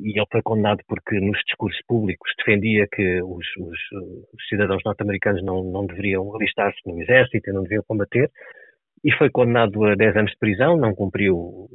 e, 0.03 0.20
ele 0.20 0.25
foi 0.29 0.41
condenado 0.41 0.84
porque 0.86 1.22
nos 1.22 1.39
discursos 1.48 1.82
públicos 1.88 2.29
defendia 2.38 2.86
que 2.91 3.22
os, 3.22 3.48
os, 3.58 3.79
os 4.34 4.48
cidadãos 4.50 4.82
norte-americanos 4.84 5.41
não, 5.41 5.63
não 5.63 5.86
deveriam 5.86 6.36
alistar-se 6.36 6.82
no 6.86 7.01
exército 7.01 7.50
e 7.50 7.53
não 7.53 7.63
deviam 7.63 7.82
combater, 7.88 8.29
e 9.03 9.12
foi 9.13 9.29
condenado 9.29 9.84
a 9.86 9.96
10 9.96 10.18
anos 10.18 10.32
de 10.32 10.38
prisão, 10.38 10.77
não 10.77 10.94
cumpriu 10.94 11.68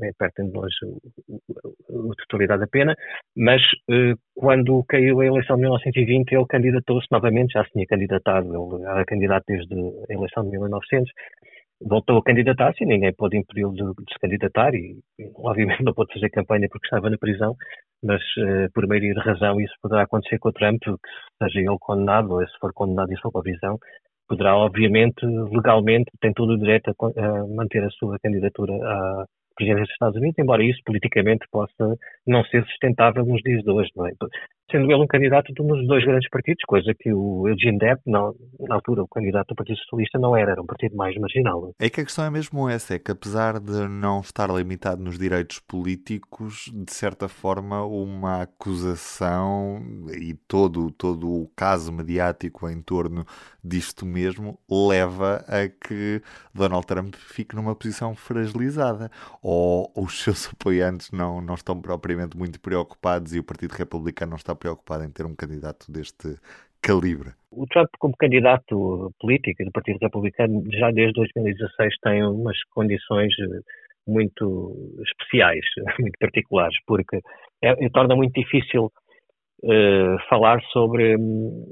nem 0.00 0.12
perto 0.12 0.44
de 0.44 0.52
nós 0.52 0.72
a 0.82 2.14
totalidade 2.22 2.60
da 2.60 2.66
pena, 2.66 2.94
mas 3.36 3.60
eh, 3.90 4.14
quando 4.34 4.84
caiu 4.88 5.20
a 5.20 5.26
eleição 5.26 5.56
de 5.56 5.62
1920 5.62 6.32
ele 6.32 6.46
candidatou-se 6.46 7.06
novamente, 7.10 7.52
já 7.52 7.64
se 7.64 7.72
tinha 7.72 7.86
candidatado, 7.86 8.48
ele 8.48 8.84
era 8.84 9.04
candidato 9.04 9.44
desde 9.48 9.74
a 9.74 10.12
eleição 10.12 10.44
de 10.44 10.50
1900, 10.50 11.10
voltou 11.80 12.18
a 12.18 12.22
candidatar-se 12.22 12.82
e 12.82 12.86
ninguém 12.86 13.12
pôde 13.12 13.36
impedi-lo 13.36 13.72
de, 13.72 13.82
de, 13.82 14.12
se 14.12 14.18
candidatar 14.20 14.74
e, 14.74 14.98
obviamente 15.36 15.82
não 15.82 15.94
pôde 15.94 16.12
fazer 16.12 16.30
campanha 16.30 16.68
porque 16.70 16.86
estava 16.86 17.10
na 17.10 17.18
prisão, 17.18 17.54
mas 18.02 18.20
uh, 18.38 18.70
por 18.74 18.86
maioria 18.86 19.14
de 19.14 19.20
razão 19.20 19.60
isso 19.60 19.74
poderá 19.82 20.02
acontecer 20.02 20.38
com 20.38 20.48
o 20.48 20.52
Trump, 20.52 20.80
que 20.82 20.90
seja 21.42 21.60
ele 21.60 21.78
condenado 21.80 22.32
ou 22.32 22.46
se 22.46 22.58
for 22.60 22.72
condenado 22.72 23.12
e 23.12 23.20
for 23.20 23.30
com 23.30 23.38
a 23.38 23.42
prisão, 23.42 23.78
poderá, 24.28 24.56
obviamente, 24.56 25.24
legalmente, 25.24 26.10
tem 26.20 26.32
todo 26.32 26.52
o 26.52 26.58
direito 26.58 26.90
a, 26.90 26.92
a 26.92 27.46
manter 27.48 27.82
a 27.82 27.90
sua 27.90 28.18
candidatura 28.18 28.74
à 28.74 29.24
presidência 29.56 29.84
dos 29.84 29.92
Estados 29.92 30.16
Unidos, 30.16 30.38
embora 30.38 30.62
isso 30.62 30.80
politicamente 30.84 31.46
possa 31.50 31.96
não 32.26 32.44
ser 32.44 32.64
sustentável 32.66 33.24
nos 33.24 33.42
dias 33.42 33.62
de 33.64 33.70
hoje, 33.70 33.90
é? 34.06 34.12
Sendo 34.70 34.90
ele 34.90 35.02
um 35.02 35.06
candidato 35.06 35.52
de 35.52 35.62
um 35.62 35.66
dos 35.66 35.86
dois 35.86 36.04
grandes 36.04 36.28
partidos, 36.28 36.62
coisa 36.66 36.92
que 36.98 37.12
o 37.12 37.48
Eugene 37.48 37.78
Depp, 37.78 38.02
na, 38.06 38.32
na 38.60 38.74
altura, 38.74 39.02
o 39.02 39.08
candidato 39.08 39.48
do 39.48 39.54
Partido 39.54 39.78
Socialista, 39.78 40.18
não 40.18 40.36
era, 40.36 40.52
era 40.52 40.62
um 40.62 40.66
partido 40.66 40.94
mais 40.96 41.16
marginal. 41.16 41.72
É 41.78 41.88
que 41.88 42.00
a 42.00 42.04
questão 42.04 42.24
é 42.24 42.30
mesmo 42.30 42.68
essa, 42.68 42.94
é 42.94 42.98
que 42.98 43.10
apesar 43.10 43.58
de 43.60 43.88
não 43.88 44.20
estar 44.20 44.50
limitado 44.50 45.02
nos 45.02 45.18
direitos 45.18 45.58
políticos, 45.58 46.70
de 46.74 46.92
certa 46.92 47.28
forma, 47.28 47.84
uma 47.84 48.42
acusação 48.42 49.82
e 50.12 50.34
todo, 50.34 50.90
todo 50.90 51.28
o 51.28 51.48
caso 51.56 51.92
mediático 51.92 52.68
em 52.68 52.82
torno 52.82 53.24
disto 53.62 54.06
mesmo 54.06 54.58
leva 54.70 55.44
a 55.46 55.68
que 55.68 56.22
Donald 56.54 56.86
Trump 56.86 57.14
fique 57.14 57.54
numa 57.54 57.74
posição 57.74 58.14
fragilizada 58.14 59.10
ou 59.42 59.92
os 59.96 60.22
seus 60.22 60.48
apoiantes 60.52 61.10
não, 61.10 61.40
não 61.40 61.54
estão 61.54 61.80
propriamente 61.80 62.36
muito 62.36 62.60
preocupados 62.60 63.34
e 63.34 63.38
o 63.38 63.44
Partido 63.44 63.72
Republicano 63.72 64.30
não 64.30 64.36
está 64.36 64.54
preocupado 64.58 65.04
em 65.04 65.10
ter 65.10 65.24
um 65.24 65.34
candidato 65.34 65.90
deste 65.90 66.36
calibre? 66.82 67.30
O 67.50 67.66
Trump, 67.66 67.88
como 67.98 68.16
candidato 68.16 69.12
político 69.20 69.64
do 69.64 69.72
Partido 69.72 69.98
Republicano, 70.00 70.62
já 70.72 70.90
desde 70.90 71.14
2016 71.14 71.94
tem 72.02 72.24
umas 72.24 72.56
condições 72.74 73.32
eh, 73.40 73.60
muito 74.06 74.74
especiais, 75.06 75.64
muito 75.98 76.18
particulares, 76.18 76.76
porque 76.86 77.16
é, 77.62 77.84
é, 77.84 77.88
torna 77.90 78.14
muito 78.14 78.32
difícil 78.32 78.92
uh, 79.64 80.28
falar 80.28 80.62
sobre 80.72 81.16
um, 81.16 81.66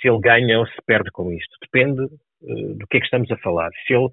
se 0.00 0.08
ele 0.08 0.20
ganha 0.20 0.58
ou 0.58 0.66
se 0.66 0.76
perde 0.86 1.10
com 1.10 1.32
isto. 1.32 1.56
Depende 1.62 2.02
uh, 2.02 2.74
do 2.74 2.86
que 2.86 2.96
é 2.96 3.00
que 3.00 3.06
estamos 3.06 3.30
a 3.30 3.36
falar. 3.38 3.70
Se 3.86 3.94
ele 3.94 4.08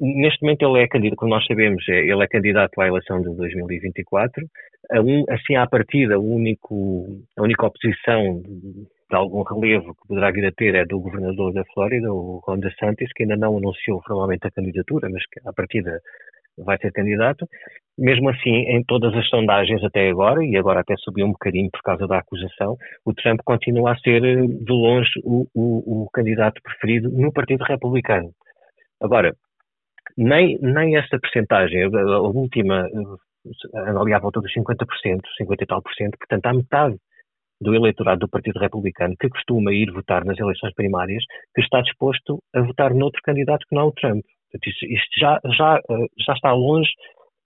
neste 0.00 0.42
momento 0.42 0.62
ele 0.62 0.82
é 0.82 0.88
candidato, 0.88 1.18
como 1.18 1.30
nós 1.30 1.46
sabemos, 1.46 1.88
é, 1.88 2.00
ele 2.00 2.22
é 2.22 2.26
candidato 2.26 2.80
à 2.80 2.86
eleição 2.86 3.20
de 3.20 3.34
2024. 3.36 4.46
A 4.90 5.00
um, 5.00 5.24
assim, 5.28 5.56
à 5.56 5.66
partida, 5.66 6.18
único, 6.18 7.06
a 7.38 7.42
única 7.42 7.66
oposição 7.66 8.42
de, 8.42 9.16
algum 9.16 9.42
relevo 9.42 9.94
que 9.94 10.08
poderá 10.08 10.30
vir 10.30 10.46
a 10.46 10.52
ter 10.52 10.74
é 10.74 10.84
do 10.84 11.00
governador 11.00 11.52
da 11.52 11.64
Flórida, 11.72 12.12
o 12.12 12.40
Ron 12.46 12.58
DeSantis, 12.58 13.12
que 13.14 13.24
ainda 13.24 13.36
não 13.36 13.56
anunciou 13.56 14.00
formalmente 14.06 14.46
a 14.46 14.50
candidatura, 14.50 15.08
mas 15.10 15.22
que 15.26 15.40
à 15.48 15.52
partida 15.52 16.00
vai 16.58 16.78
ser 16.78 16.92
candidato. 16.92 17.46
Mesmo 17.98 18.30
assim, 18.30 18.50
em 18.50 18.82
todas 18.84 19.14
as 19.14 19.28
sondagens 19.28 19.82
até 19.84 20.08
agora, 20.08 20.44
e 20.44 20.56
agora 20.56 20.80
até 20.80 20.94
subiu 20.98 21.26
um 21.26 21.32
bocadinho 21.32 21.70
por 21.70 21.82
causa 21.82 22.06
da 22.06 22.18
acusação, 22.18 22.76
o 23.04 23.12
Trump 23.12 23.40
continua 23.44 23.92
a 23.92 23.98
ser 23.98 24.20
de 24.20 24.72
longe 24.72 25.10
o, 25.24 25.46
o, 25.54 26.04
o 26.04 26.10
candidato 26.12 26.60
preferido 26.62 27.10
no 27.10 27.32
Partido 27.32 27.64
Republicano. 27.64 28.30
Agora, 29.00 29.34
nem, 30.16 30.58
nem 30.60 30.96
esta 30.96 31.18
percentagem, 31.18 31.84
a 31.84 32.20
última, 32.20 32.86
ali 34.00 34.12
à 34.12 34.18
volta 34.18 34.40
dos 34.40 34.52
50%, 34.52 35.20
50 35.36 35.64
e 35.64 35.66
tal 35.66 35.82
por 35.82 35.92
cento, 35.94 36.18
portanto, 36.18 36.46
há 36.46 36.54
metade 36.54 36.96
do 37.60 37.74
eleitorado 37.74 38.20
do 38.20 38.28
Partido 38.28 38.58
Republicano 38.58 39.14
que 39.20 39.28
costuma 39.28 39.72
ir 39.72 39.92
votar 39.92 40.24
nas 40.24 40.38
eleições 40.38 40.74
primárias, 40.74 41.22
que 41.54 41.60
está 41.60 41.80
disposto 41.82 42.38
a 42.54 42.60
votar 42.62 42.94
noutro 42.94 43.20
candidato 43.22 43.66
que 43.68 43.74
não 43.74 43.88
o 43.88 43.92
Trump. 43.92 44.24
Isto, 44.54 44.86
isto 44.86 45.20
já, 45.20 45.38
já, 45.56 45.76
eh, 45.76 46.06
já 46.26 46.32
está 46.32 46.52
longe 46.52 46.90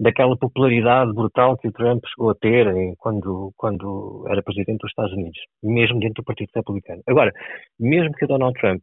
daquela 0.00 0.36
popularidade 0.36 1.12
brutal 1.12 1.56
que 1.56 1.68
o 1.68 1.72
Trump 1.72 2.02
chegou 2.06 2.30
a 2.30 2.34
ter 2.34 2.66
quando, 2.98 3.52
quando 3.56 4.24
era 4.28 4.42
presidente 4.42 4.78
dos 4.78 4.90
Estados 4.90 5.12
Unidos, 5.12 5.38
mesmo 5.62 6.00
dentro 6.00 6.22
do 6.22 6.24
Partido 6.24 6.50
Republicano. 6.54 7.02
Agora, 7.06 7.32
mesmo 7.78 8.12
que 8.14 8.24
o 8.24 8.28
Donald 8.28 8.58
Trump 8.58 8.82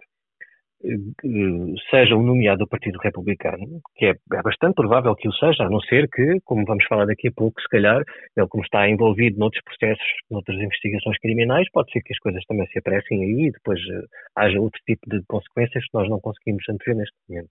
seja 1.89 2.15
o 2.15 2.23
nomeado 2.23 2.59
do 2.59 2.67
Partido 2.67 2.97
Republicano, 2.99 3.81
que 3.95 4.05
é, 4.05 4.09
é, 4.09 4.41
bastante 4.41 4.75
provável 4.75 5.15
que 5.15 5.27
o 5.27 5.33
seja, 5.33 5.63
a 5.63 5.69
não 5.69 5.79
ser 5.81 6.07
que, 6.09 6.39
como 6.43 6.65
vamos 6.65 6.85
falar 6.85 7.05
daqui 7.05 7.27
a 7.27 7.31
pouco, 7.31 7.61
se 7.61 7.67
calhar, 7.69 8.01
ele 8.35 8.47
como 8.47 8.63
está 8.63 8.87
envolvido 8.89 9.37
noutros 9.39 9.63
processos, 9.63 10.05
noutras 10.29 10.57
investigações 10.57 11.17
criminais, 11.19 11.69
pode 11.71 11.91
ser 11.91 12.01
que 12.01 12.13
as 12.13 12.19
coisas 12.19 12.43
também 12.45 12.67
se 12.67 12.79
apressem 12.79 13.23
aí 13.23 13.47
e 13.47 13.51
depois 13.51 13.79
uh, 13.79 14.07
haja 14.35 14.59
outro 14.59 14.79
tipo 14.85 15.01
de 15.09 15.21
consequências 15.27 15.83
que 15.83 15.93
nós 15.93 16.09
não 16.09 16.19
conseguimos 16.19 16.63
antever 16.69 16.95
neste 16.97 17.15
momento. 17.29 17.49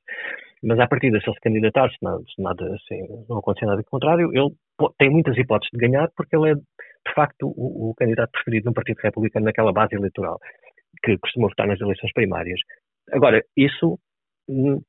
Mas 0.62 0.78
à 0.78 0.86
partida, 0.86 1.18
se 1.20 1.26
ele 1.26 1.34
se 1.34 1.40
candidatar, 1.40 1.88
se 1.90 1.96
nada, 2.02 2.22
se 2.34 2.42
nada 2.42 2.64
assim, 2.74 3.24
não 3.28 3.38
acontecer 3.38 3.66
nada 3.66 3.82
contrário, 3.84 4.30
ele 4.32 4.50
tem 4.98 5.10
muitas 5.10 5.36
hipóteses 5.36 5.70
de 5.72 5.78
ganhar 5.78 6.08
porque 6.16 6.36
ele 6.36 6.50
é, 6.50 6.54
de 6.54 7.14
facto, 7.14 7.46
o, 7.46 7.90
o 7.90 7.94
candidato 7.94 8.30
preferido 8.32 8.66
no 8.66 8.74
Partido 8.74 8.98
Republicano 8.98 9.46
naquela 9.46 9.72
base 9.72 9.94
eleitoral 9.94 10.38
que 11.02 11.16
costuma 11.18 11.48
votar 11.48 11.66
nas 11.66 11.80
eleições 11.80 12.12
primárias. 12.12 12.60
Agora, 13.12 13.42
isso 13.56 13.98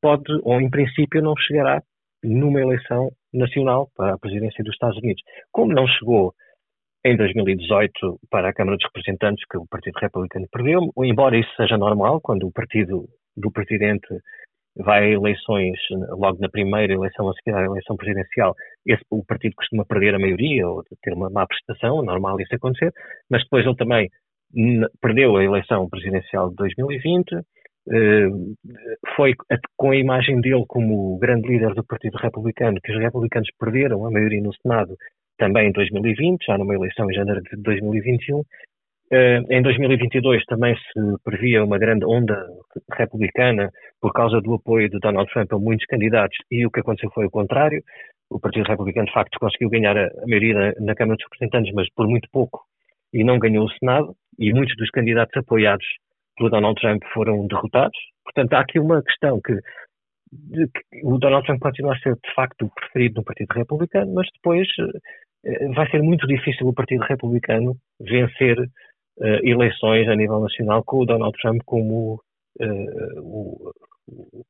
pode, 0.01 0.31
ou 0.43 0.59
em 0.59 0.69
princípio, 0.69 1.21
não 1.21 1.35
chegará 1.37 1.81
numa 2.23 2.61
eleição 2.61 3.11
nacional 3.33 3.89
para 3.95 4.13
a 4.13 4.19
presidência 4.19 4.63
dos 4.63 4.73
Estados 4.73 4.97
Unidos. 4.97 5.21
Como 5.51 5.73
não 5.73 5.87
chegou 5.87 6.33
em 7.03 7.17
2018 7.17 8.19
para 8.29 8.49
a 8.49 8.53
Câmara 8.53 8.77
dos 8.77 8.85
Representantes, 8.85 9.43
que 9.49 9.57
o 9.57 9.67
Partido 9.67 9.97
Republicano 9.99 10.47
perdeu, 10.51 10.91
embora 11.03 11.37
isso 11.37 11.49
seja 11.55 11.77
normal, 11.77 12.21
quando 12.21 12.45
o 12.47 12.51
partido 12.51 13.07
do 13.35 13.51
presidente 13.51 14.07
vai 14.75 15.05
a 15.05 15.09
eleições, 15.09 15.77
logo 16.09 16.37
na 16.39 16.49
primeira 16.49 16.93
eleição 16.93 17.27
a 17.29 17.33
seguir 17.33 17.55
à 17.55 17.65
eleição 17.65 17.95
presidencial, 17.97 18.55
esse, 18.85 19.03
o 19.09 19.25
partido 19.25 19.55
costuma 19.55 19.83
perder 19.85 20.15
a 20.15 20.19
maioria 20.19 20.67
ou 20.67 20.83
ter 21.01 21.13
uma 21.13 21.29
má 21.29 21.45
prestação, 21.45 22.01
é 22.01 22.05
normal 22.05 22.39
isso 22.39 22.55
acontecer, 22.55 22.93
mas 23.29 23.43
depois 23.43 23.65
ele 23.65 23.75
também 23.75 24.09
perdeu 25.01 25.35
a 25.35 25.43
eleição 25.43 25.89
presidencial 25.89 26.49
de 26.49 26.55
2020, 26.55 27.33
eh, 27.33 27.41
foi 29.15 29.33
com 29.75 29.91
a 29.91 29.95
imagem 29.95 30.39
dele 30.39 30.63
como 30.67 31.15
o 31.15 31.17
grande 31.17 31.47
líder 31.47 31.73
do 31.73 31.83
Partido 31.83 32.17
Republicano 32.17 32.79
que 32.81 32.91
os 32.91 32.99
republicanos 32.99 33.49
perderam 33.59 34.05
a 34.05 34.11
maioria 34.11 34.41
no 34.41 34.53
Senado 34.53 34.95
também 35.37 35.69
em 35.69 35.71
2020, 35.71 36.45
já 36.45 36.57
numa 36.57 36.75
eleição 36.75 37.09
em 37.09 37.13
janeiro 37.15 37.41
de 37.41 37.61
2021. 37.63 38.43
Eh, 39.13 39.41
em 39.49 39.61
2022 39.61 40.45
também 40.45 40.75
se 40.75 41.23
previa 41.23 41.65
uma 41.65 41.77
grande 41.77 42.05
onda 42.05 42.47
republicana 42.93 43.69
por 43.99 44.13
causa 44.13 44.39
do 44.39 44.53
apoio 44.53 44.89
de 44.89 44.99
Donald 44.99 45.29
Trump 45.33 45.51
a 45.51 45.59
muitos 45.59 45.85
candidatos 45.87 46.37
e 46.49 46.65
o 46.65 46.71
que 46.71 46.79
aconteceu 46.79 47.09
foi 47.11 47.25
o 47.25 47.31
contrário. 47.31 47.83
O 48.29 48.39
Partido 48.39 48.67
Republicano, 48.67 49.07
de 49.07 49.13
facto, 49.13 49.37
conseguiu 49.39 49.69
ganhar 49.69 49.97
a 49.97 50.09
maioria 50.25 50.73
na 50.79 50.95
Câmara 50.95 51.17
dos 51.17 51.25
Representantes, 51.25 51.73
mas 51.73 51.89
por 51.93 52.07
muito 52.07 52.29
pouco, 52.31 52.61
e 53.11 53.23
não 53.23 53.37
ganhou 53.37 53.65
o 53.65 53.71
Senado. 53.71 54.15
E 54.39 54.53
muitos 54.53 54.77
dos 54.77 54.89
candidatos 54.91 55.35
apoiados 55.35 55.85
pelo 56.37 56.49
Donald 56.49 56.79
Trump 56.79 57.01
foram 57.13 57.47
derrotados. 57.47 57.97
Portanto, 58.23 58.53
há 58.53 58.59
aqui 58.59 58.79
uma 58.79 59.01
questão 59.03 59.39
que, 59.41 59.53
que 59.53 61.01
o 61.03 61.17
Donald 61.17 61.45
Trump 61.45 61.61
continua 61.61 61.93
a 61.93 61.99
ser 61.99 62.13
de 62.15 62.33
facto 62.33 62.65
o 62.65 62.73
preferido 62.73 63.15
no 63.15 63.23
Partido 63.23 63.53
Republicano, 63.53 64.13
mas 64.13 64.27
depois 64.35 64.67
eh, 65.45 65.67
vai 65.73 65.89
ser 65.89 66.01
muito 66.01 66.27
difícil 66.27 66.67
o 66.67 66.73
Partido 66.73 67.03
Republicano 67.03 67.75
vencer 67.99 68.59
uh, 68.59 69.39
eleições 69.43 70.07
a 70.07 70.15
nível 70.15 70.39
nacional 70.39 70.83
com 70.83 70.99
o 70.99 71.05
Donald 71.05 71.35
Trump 71.41 71.61
como 71.65 72.21
uh, 72.59 73.19
o, 73.19 73.71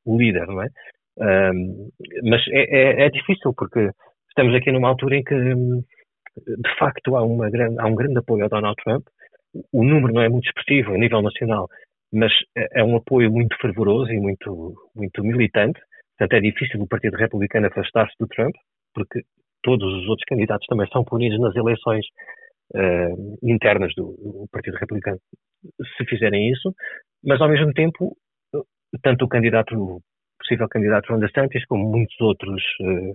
o, 0.05 0.17
líder, 0.17 0.47
não 0.47 0.61
é? 0.61 0.67
mas 2.23 2.41
é, 2.47 3.03
é, 3.03 3.05
é, 3.05 3.09
difícil 3.09 3.53
porque 3.55 3.91
estamos 4.29 4.55
aqui 4.55 4.71
numa 4.71 4.87
altura 4.87 5.17
em 5.17 5.23
que 5.23 5.35
de 5.35 6.75
facto 6.79 7.15
há, 7.15 7.49
grande, 7.49 7.79
há 7.79 7.85
um 7.85 7.95
grande 7.95 8.17
apoio 8.17 8.43
ao 8.43 8.49
Donald 8.49 8.75
Trump 8.83 9.05
o 9.71 9.83
número 9.83 10.13
não 10.13 10.21
é 10.21 10.29
muito 10.29 10.47
expressivo 10.47 10.93
a 10.93 10.97
nível 10.97 11.21
nacional, 11.21 11.67
mas 12.11 12.31
é, 12.57 12.81
é 12.81 12.83
um 12.83 12.95
apoio 12.95 13.31
muito 13.31 13.55
fervoroso 13.59 14.11
e 14.11 14.19
muito, 14.19 14.75
muito 14.95 15.23
militante. 15.23 15.79
Portanto, 16.17 16.37
é 16.37 16.41
difícil 16.41 16.81
o 16.81 16.87
Partido 16.87 17.17
Republicano 17.17 17.67
afastar-se 17.67 18.15
do 18.19 18.27
Trump, 18.27 18.53
porque 18.93 19.21
todos 19.63 19.93
os 19.93 20.07
outros 20.07 20.25
candidatos 20.27 20.67
também 20.67 20.87
são 20.91 21.03
punidos 21.03 21.39
nas 21.39 21.55
eleições 21.55 22.05
uh, 22.75 23.37
internas 23.43 23.93
do, 23.95 24.11
do, 24.17 24.47
Partido 24.51 24.77
Republicano, 24.77 25.17
se 25.97 26.05
fizerem 26.05 26.51
isso. 26.51 26.73
Mas, 27.23 27.41
ao 27.41 27.49
mesmo 27.49 27.71
tempo, 27.73 28.15
tanto 29.01 29.25
o 29.25 29.27
candidato, 29.27 30.01
possível 30.39 30.67
candidato 30.67 31.11
Ron 31.11 31.19
DeSantis, 31.19 31.65
como 31.65 31.89
muitos 31.89 32.19
outros 32.19 32.61
uh, 32.81 33.11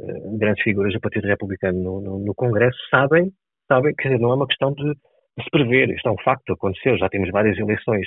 uh, 0.00 0.38
grandes 0.38 0.62
figuras 0.62 0.92
do 0.92 1.00
Partido 1.00 1.26
Republicano 1.26 1.82
no, 1.82 2.00
no, 2.00 2.18
no 2.24 2.34
Congresso, 2.34 2.78
sabem, 2.90 3.30
sabem, 3.68 3.94
quer 3.94 4.10
dizer, 4.10 4.20
não 4.20 4.30
é 4.30 4.34
uma 4.34 4.46
questão 4.46 4.72
de 4.72 4.94
se 5.42 5.50
prever. 5.50 5.90
Isto 5.90 6.08
é 6.08 6.12
um 6.12 6.22
facto, 6.22 6.52
aconteceu. 6.52 6.98
Já 6.98 7.08
temos 7.08 7.30
várias 7.30 7.58
eleições 7.58 8.06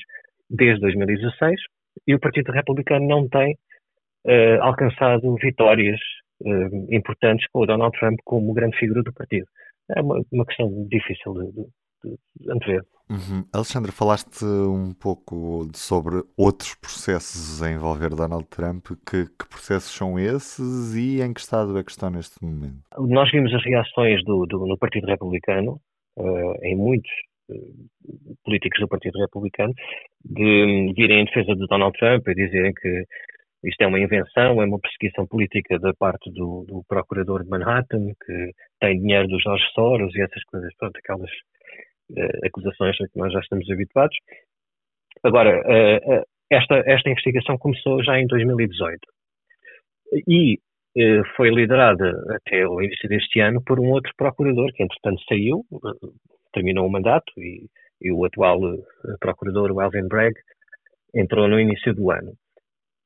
desde 0.49 0.81
2016 0.81 1.59
e 2.07 2.15
o 2.15 2.19
Partido 2.19 2.51
Republicano 2.51 3.07
não 3.07 3.27
tem 3.27 3.53
uh, 4.25 4.61
alcançado 4.61 5.35
vitórias 5.35 5.99
uh, 6.41 6.93
importantes 6.93 7.47
com 7.51 7.61
o 7.61 7.65
Donald 7.65 7.97
Trump 7.99 8.19
como 8.25 8.53
grande 8.53 8.77
figura 8.77 9.03
do 9.03 9.13
partido. 9.13 9.45
É 9.95 10.01
uma, 10.01 10.21
uma 10.31 10.45
questão 10.45 10.87
difícil 10.87 11.33
de, 11.33 12.09
de, 12.09 12.51
antever. 12.51 12.83
Uhum. 13.09 13.43
Alexandre, 13.51 13.91
falaste 13.91 14.45
um 14.45 14.93
pouco 14.93 15.67
sobre 15.73 16.21
outros 16.37 16.75
processos 16.75 17.61
a 17.63 17.71
envolver 17.71 18.09
Donald 18.09 18.45
Trump. 18.49 18.85
Que, 19.03 19.25
que, 19.25 19.49
processos 19.49 19.91
são 19.91 20.19
esses 20.19 20.93
e 20.93 21.19
em 21.21 21.33
que 21.33 21.39
estado 21.39 21.75
é 21.77 21.83
que 21.83 21.89
estão 21.89 22.11
neste 22.11 22.43
momento? 22.43 22.83
Nós 22.99 23.31
vimos 23.31 23.51
as 23.51 23.63
reações 23.63 24.23
do, 24.25 24.45
do 24.45 24.67
no 24.67 24.77
Partido 24.77 25.07
Republicano 25.07 25.81
uh, 26.19 26.55
em 26.63 26.75
muitos 26.75 27.11
uh, 27.49 28.35
políticos 28.43 28.79
do 28.79 28.87
Partido 28.87 29.19
Republicano 29.19 29.73
de 30.23 30.93
virem 30.95 31.21
em 31.21 31.25
defesa 31.25 31.55
de 31.55 31.65
Donald 31.67 31.97
Trump 31.97 32.27
e 32.27 32.35
dizerem 32.35 32.73
que 32.73 33.03
isto 33.63 33.81
é 33.81 33.87
uma 33.87 33.99
invenção, 33.99 34.61
é 34.61 34.65
uma 34.65 34.79
perseguição 34.79 35.27
política 35.27 35.77
da 35.79 35.93
parte 35.93 36.31
do, 36.31 36.65
do 36.65 36.83
procurador 36.87 37.43
de 37.43 37.49
Manhattan, 37.49 38.13
que 38.25 38.51
tem 38.79 38.99
dinheiro 38.99 39.27
dos 39.27 39.43
Jorge 39.43 39.65
Soros 39.73 40.15
e 40.15 40.21
essas 40.21 40.43
coisas, 40.45 40.73
pronto, 40.77 40.97
aquelas 40.97 41.29
uh, 42.11 42.45
acusações 42.45 42.95
a 43.01 43.07
que 43.07 43.17
nós 43.17 43.33
já 43.33 43.39
estamos 43.39 43.69
habituados. 43.69 44.15
Agora, 45.23 45.61
esta, 46.49 46.75
esta 46.85 47.09
investigação 47.09 47.57
começou 47.57 48.01
já 48.01 48.17
em 48.17 48.25
2018 48.27 48.99
e 50.27 50.59
foi 51.35 51.49
liderada 51.49 52.11
até 52.35 52.67
o 52.67 52.81
início 52.81 53.07
deste 53.07 53.39
ano 53.39 53.61
por 53.63 53.79
um 53.79 53.89
outro 53.89 54.11
procurador 54.17 54.71
que, 54.73 54.83
entretanto, 54.83 55.21
saiu, 55.27 55.63
terminou 56.53 56.87
o 56.87 56.91
mandato 56.91 57.31
e, 57.37 57.67
e 58.01 58.11
o 58.11 58.25
atual 58.25 58.59
procurador, 59.19 59.71
o 59.71 59.79
Alvin 59.79 60.07
Bragg, 60.07 60.33
entrou 61.13 61.47
no 61.47 61.59
início 61.59 61.93
do 61.93 62.11
ano. 62.11 62.33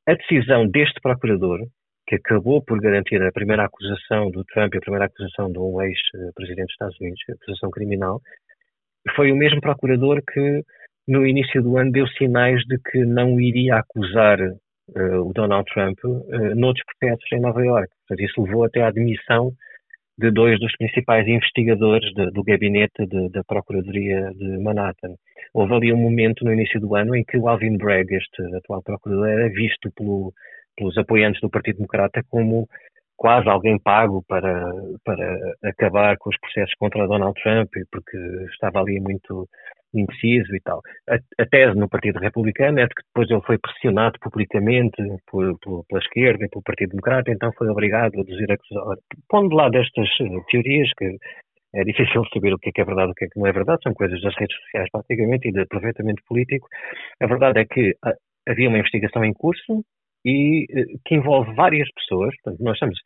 A 0.08 0.14
decisão 0.14 0.68
deste 0.68 1.00
procurador, 1.02 1.60
que 2.08 2.16
acabou 2.16 2.62
por 2.62 2.80
garantir 2.80 3.22
a 3.22 3.32
primeira 3.32 3.66
acusação 3.66 4.30
do 4.30 4.44
Trump 4.46 4.74
e 4.74 4.78
a 4.78 4.82
primeira 4.82 5.06
acusação 5.06 5.52
de 5.52 5.60
um 5.60 5.82
ex-presidente 5.82 6.66
dos 6.66 6.74
Estados 6.74 7.00
Unidos, 7.00 7.22
acusação 7.30 7.72
criminal, 7.72 8.22
foi 9.16 9.32
o 9.32 9.36
mesmo 9.36 9.62
procurador 9.62 10.22
que 10.22 10.64
no 11.08 11.26
início 11.26 11.62
do 11.62 11.78
ano 11.78 11.92
deu 11.92 12.08
sinais 12.08 12.62
de 12.66 12.78
que 12.80 13.06
não 13.06 13.40
iria 13.40 13.78
acusar 13.78 14.38
o 14.90 15.32
Donald 15.34 15.66
Trump 15.74 15.98
uh, 16.04 16.56
noutros 16.56 16.84
processos 16.86 17.32
em 17.32 17.40
Nova 17.40 17.64
York. 17.64 17.90
Portanto, 18.08 18.26
isso 18.26 18.42
levou 18.42 18.64
até 18.66 18.82
à 18.82 18.92
demissão 18.92 19.52
de 20.18 20.30
dois 20.32 20.60
dos 20.60 20.76
principais 20.78 21.28
investigadores 21.28 22.14
de, 22.14 22.30
do 22.32 22.44
gabinete 22.44 23.06
de, 23.08 23.30
da 23.30 23.44
Procuradoria 23.44 24.32
de 24.36 24.58
Manhattan. 24.60 25.16
Houve 25.54 25.74
ali 25.74 25.94
um 25.94 25.98
momento 25.98 26.46
no 26.46 26.54
início 26.54 26.80
do 26.80 26.96
ano 26.96 27.16
em 27.16 27.24
que 27.24 27.38
o 27.38 27.48
Alvin 27.48 27.78
Bragg, 27.78 28.14
este 28.14 28.56
atual 28.56 28.84
procurador, 28.84 29.28
era 29.28 29.50
visto 29.50 29.92
pelo, 29.96 30.34
pelos 30.78 30.98
apoiantes 30.98 31.42
do 31.42 31.50
Partido 31.50 31.78
Democrata 31.78 32.22
como 32.30 32.68
quase 33.16 33.48
alguém 33.48 33.80
pago 33.80 34.24
para, 34.28 34.72
para 35.04 35.38
acabar 35.64 36.18
com 36.18 36.30
os 36.30 36.38
processos 36.40 36.74
contra 36.76 37.08
Donald 37.08 37.40
Trump, 37.42 37.70
porque 37.92 38.18
estava 38.52 38.80
ali 38.80 39.00
muito 39.00 39.48
indeciso 39.94 40.56
e 40.56 40.60
tal. 40.62 40.82
A, 41.10 41.16
a, 41.16 41.46
tese 41.46 41.78
no 41.78 41.90
Partido 41.90 42.20
Republicano 42.20 42.80
é 42.80 42.88
de 42.88 42.96
que 42.96 43.04
depois 43.08 43.30
ele 43.30 43.42
foi 43.42 43.58
pressionado 43.58 44.18
publicamente 44.20 45.02
por, 45.30 45.58
por, 45.60 45.86
pela 45.86 46.02
esquerda 46.02 46.46
e 46.46 46.50
pelo 46.50 46.64
Partido 46.64 46.90
Democrata, 46.92 47.32
então 47.32 47.52
foi 47.58 47.68
obrigado 47.70 48.20
a 48.20 48.24
deduzir 48.24 48.52
acusações. 48.52 49.00
Pondo 49.30 49.50
de 49.50 49.56
lado 49.56 49.78
estas 49.78 50.10
eh, 50.22 50.40
teorias, 50.50 50.90
que 50.98 51.18
é 51.76 51.84
difícil 51.84 52.24
saber 52.34 52.54
o 52.54 52.60
que 52.60 52.70
é, 52.70 52.72
que 52.72 52.82
é 52.82 52.86
verdade 52.86 53.10
e 53.10 53.12
o 53.12 53.16
que 53.16 53.26
é 53.26 53.28
que 53.28 53.40
não 53.40 53.48
é 53.48 53.52
verdade, 53.52 53.82
são 53.84 53.94
coisas 53.94 54.22
das 54.22 54.36
redes 54.36 54.56
sociais 54.58 54.90
praticamente 54.92 55.48
e 55.48 55.52
de 55.52 55.62
aproveitamento 55.62 56.22
político. 56.28 56.68
A 57.22 57.28
verdade 57.28 57.60
é 57.60 57.66
que 57.66 57.96
ah, 58.04 58.14
havia 58.48 58.70
uma 58.70 58.78
investigação 58.78 59.24
em 59.24 59.34
curso 59.34 59.84
e 60.26 60.66
eh, 60.70 60.86
que 61.06 61.16
envolve 61.16 61.54
várias 61.56 61.88
pessoas. 61.94 62.34
Portanto, 62.42 62.64
nós 62.64 62.76
estamos 62.76 63.00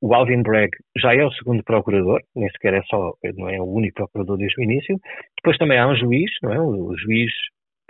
o 0.00 0.14
Alvin 0.14 0.42
Bragg 0.42 0.70
já 0.96 1.14
é 1.14 1.24
o 1.24 1.32
segundo 1.32 1.62
procurador, 1.62 2.20
nem 2.34 2.48
sequer 2.50 2.74
é 2.74 2.82
só, 2.82 3.12
não 3.36 3.48
é 3.48 3.60
o 3.60 3.64
único 3.64 3.94
procurador 3.96 4.38
desde 4.38 4.60
o 4.60 4.64
início. 4.64 4.98
Depois 5.36 5.58
também 5.58 5.78
há 5.78 5.86
um 5.86 5.96
juiz, 5.96 6.30
não 6.42 6.52
é? 6.52 6.60
O 6.60 6.96
juiz 6.96 7.32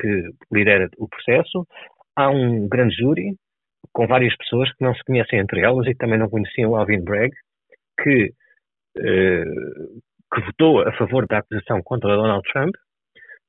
que 0.00 0.22
lidera 0.52 0.88
o 0.98 1.08
processo. 1.08 1.66
Há 2.14 2.30
um 2.30 2.68
grande 2.68 2.94
júri 2.96 3.36
com 3.92 4.06
várias 4.06 4.36
pessoas 4.36 4.70
que 4.74 4.84
não 4.84 4.94
se 4.94 5.02
conhecem 5.04 5.38
entre 5.38 5.60
elas 5.60 5.86
e 5.86 5.92
que 5.92 5.98
também 5.98 6.18
não 6.18 6.28
conheciam 6.28 6.72
o 6.72 6.76
Alvin 6.76 7.02
Bragg, 7.02 7.32
que, 8.02 8.32
eh, 8.98 9.44
que 10.34 10.40
votou 10.42 10.80
a 10.80 10.92
favor 10.92 11.26
da 11.26 11.38
acusação 11.38 11.82
contra 11.82 12.14
Donald 12.14 12.42
Trump. 12.52 12.74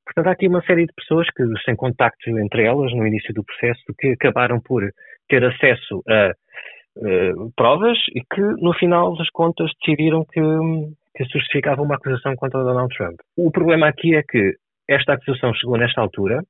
Portanto, 0.06 0.26
há 0.28 0.32
aqui 0.32 0.48
uma 0.48 0.62
série 0.62 0.86
de 0.86 0.92
pessoas 0.94 1.26
que, 1.36 1.44
sem 1.64 1.76
contacto 1.76 2.30
entre 2.30 2.64
elas 2.64 2.92
no 2.94 3.06
início 3.06 3.34
do 3.34 3.44
processo, 3.44 3.82
que 3.98 4.12
acabaram 4.12 4.58
por 4.60 4.82
ter 5.28 5.44
acesso 5.44 6.02
a 6.08 6.32
eh, 7.04 7.32
provas 7.54 7.96
e 8.14 8.20
que, 8.22 8.40
no 8.40 8.72
final 8.74 9.16
das 9.16 9.28
contas, 9.30 9.70
decidiram 9.80 10.24
que, 10.24 10.40
que 11.14 11.24
justificava 11.32 11.82
uma 11.82 11.94
acusação 11.94 12.34
contra 12.34 12.64
Donald 12.64 12.92
Trump. 12.96 13.18
O 13.36 13.50
problema 13.52 13.88
aqui 13.88 14.16
é 14.16 14.22
que 14.22 14.54
esta 14.88 15.12
acusação 15.12 15.54
chegou 15.54 15.76
nesta 15.76 16.00
altura, 16.00 16.42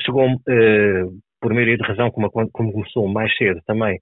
chegou 0.00 0.26
uh, 0.26 1.20
por 1.40 1.52
maioria 1.52 1.76
de 1.76 1.84
razão, 1.84 2.10
como, 2.10 2.30
como 2.30 2.72
começou 2.72 3.06
mais 3.06 3.36
cedo 3.36 3.60
também, 3.66 3.98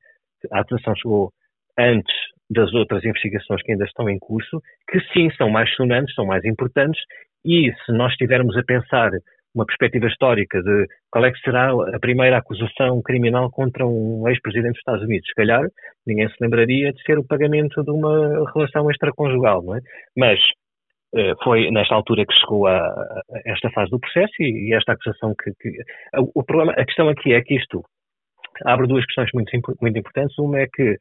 a 0.51 0.61
acusação 0.61 0.95
chegou 0.97 1.31
antes 1.79 2.15
das 2.49 2.73
outras 2.73 3.05
investigações 3.05 3.63
que 3.63 3.73
ainda 3.73 3.85
estão 3.85 4.09
em 4.09 4.19
curso, 4.19 4.61
que 4.89 5.01
sim 5.13 5.31
são 5.37 5.51
mais 5.51 5.75
sonantes, 5.75 6.15
são 6.15 6.25
mais 6.25 6.45
importantes, 6.45 7.01
e 7.45 7.73
se 7.85 7.93
nós 7.93 8.13
estivermos 8.13 8.57
a 8.57 8.63
pensar 8.63 9.11
uma 9.55 9.67
perspectiva 9.67 10.07
histórica 10.07 10.63
de 10.63 10.87
qual 11.11 11.25
é 11.25 11.31
que 11.33 11.41
será 11.41 11.71
a 11.71 12.01
primeira 12.01 12.39
acusação 12.39 13.03
criminal 13.03 13.51
contra 13.51 13.87
um 13.87 14.27
ex-presidente 14.29 14.73
dos 14.73 14.79
Estados 14.79 15.05
Unidos. 15.05 15.27
Se 15.29 15.35
calhar, 15.35 15.63
ninguém 16.07 16.29
se 16.29 16.37
lembraria 16.41 16.93
de 16.93 17.03
ser 17.03 17.19
o 17.19 17.27
pagamento 17.27 17.83
de 17.85 17.91
uma 17.91 18.51
relação 18.55 18.91
extraconjugal, 18.91 19.63
não 19.63 19.77
é? 19.77 19.81
Mas 20.17 20.41
eh, 21.15 21.35
foi 21.45 21.71
nesta 21.71 21.95
altura 21.95 22.25
que 22.25 22.33
chegou 22.35 22.67
a, 22.67 22.79
a 22.79 23.23
esta 23.45 23.71
fase 23.71 23.91
do 23.91 24.01
processo 24.01 24.33
e, 24.41 24.73
esta 24.75 24.93
acusação 24.93 25.35
que, 25.35 25.53
que, 25.61 25.71
o 26.35 26.43
problema, 26.43 26.73
a 26.73 26.85
questão 26.87 27.09
aqui 27.09 27.35
é 27.35 27.43
que 27.43 27.55
isto 27.55 27.85
abre 28.65 28.87
duas 28.87 29.05
questões 29.05 29.29
muito, 29.35 29.51
muito 29.81 29.99
importantes. 29.99 30.39
Uma 30.39 30.61
é 30.61 30.67
que 30.73 30.97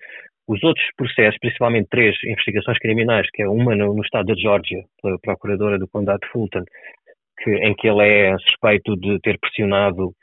os 0.47 0.61
outros 0.63 0.85
processos, 0.97 1.37
principalmente 1.39 1.87
três 1.89 2.15
investigações 2.25 2.77
criminais, 2.79 3.25
que 3.33 3.43
é 3.43 3.47
uma 3.47 3.73
no, 3.73 3.93
no 3.93 4.01
estado 4.03 4.25
da 4.25 4.35
Geórgia, 4.35 4.83
pela 5.01 5.17
procuradora 5.19 5.79
do 5.79 5.87
condado 5.87 6.19
de 6.19 6.29
Fulton, 6.29 6.63
que, 7.43 7.51
em 7.51 7.73
que 7.75 7.87
ele 7.87 8.03
é 8.03 8.37
suspeito 8.39 8.95
de 8.97 9.19
ter 9.19 9.39
pressionado 9.39 10.13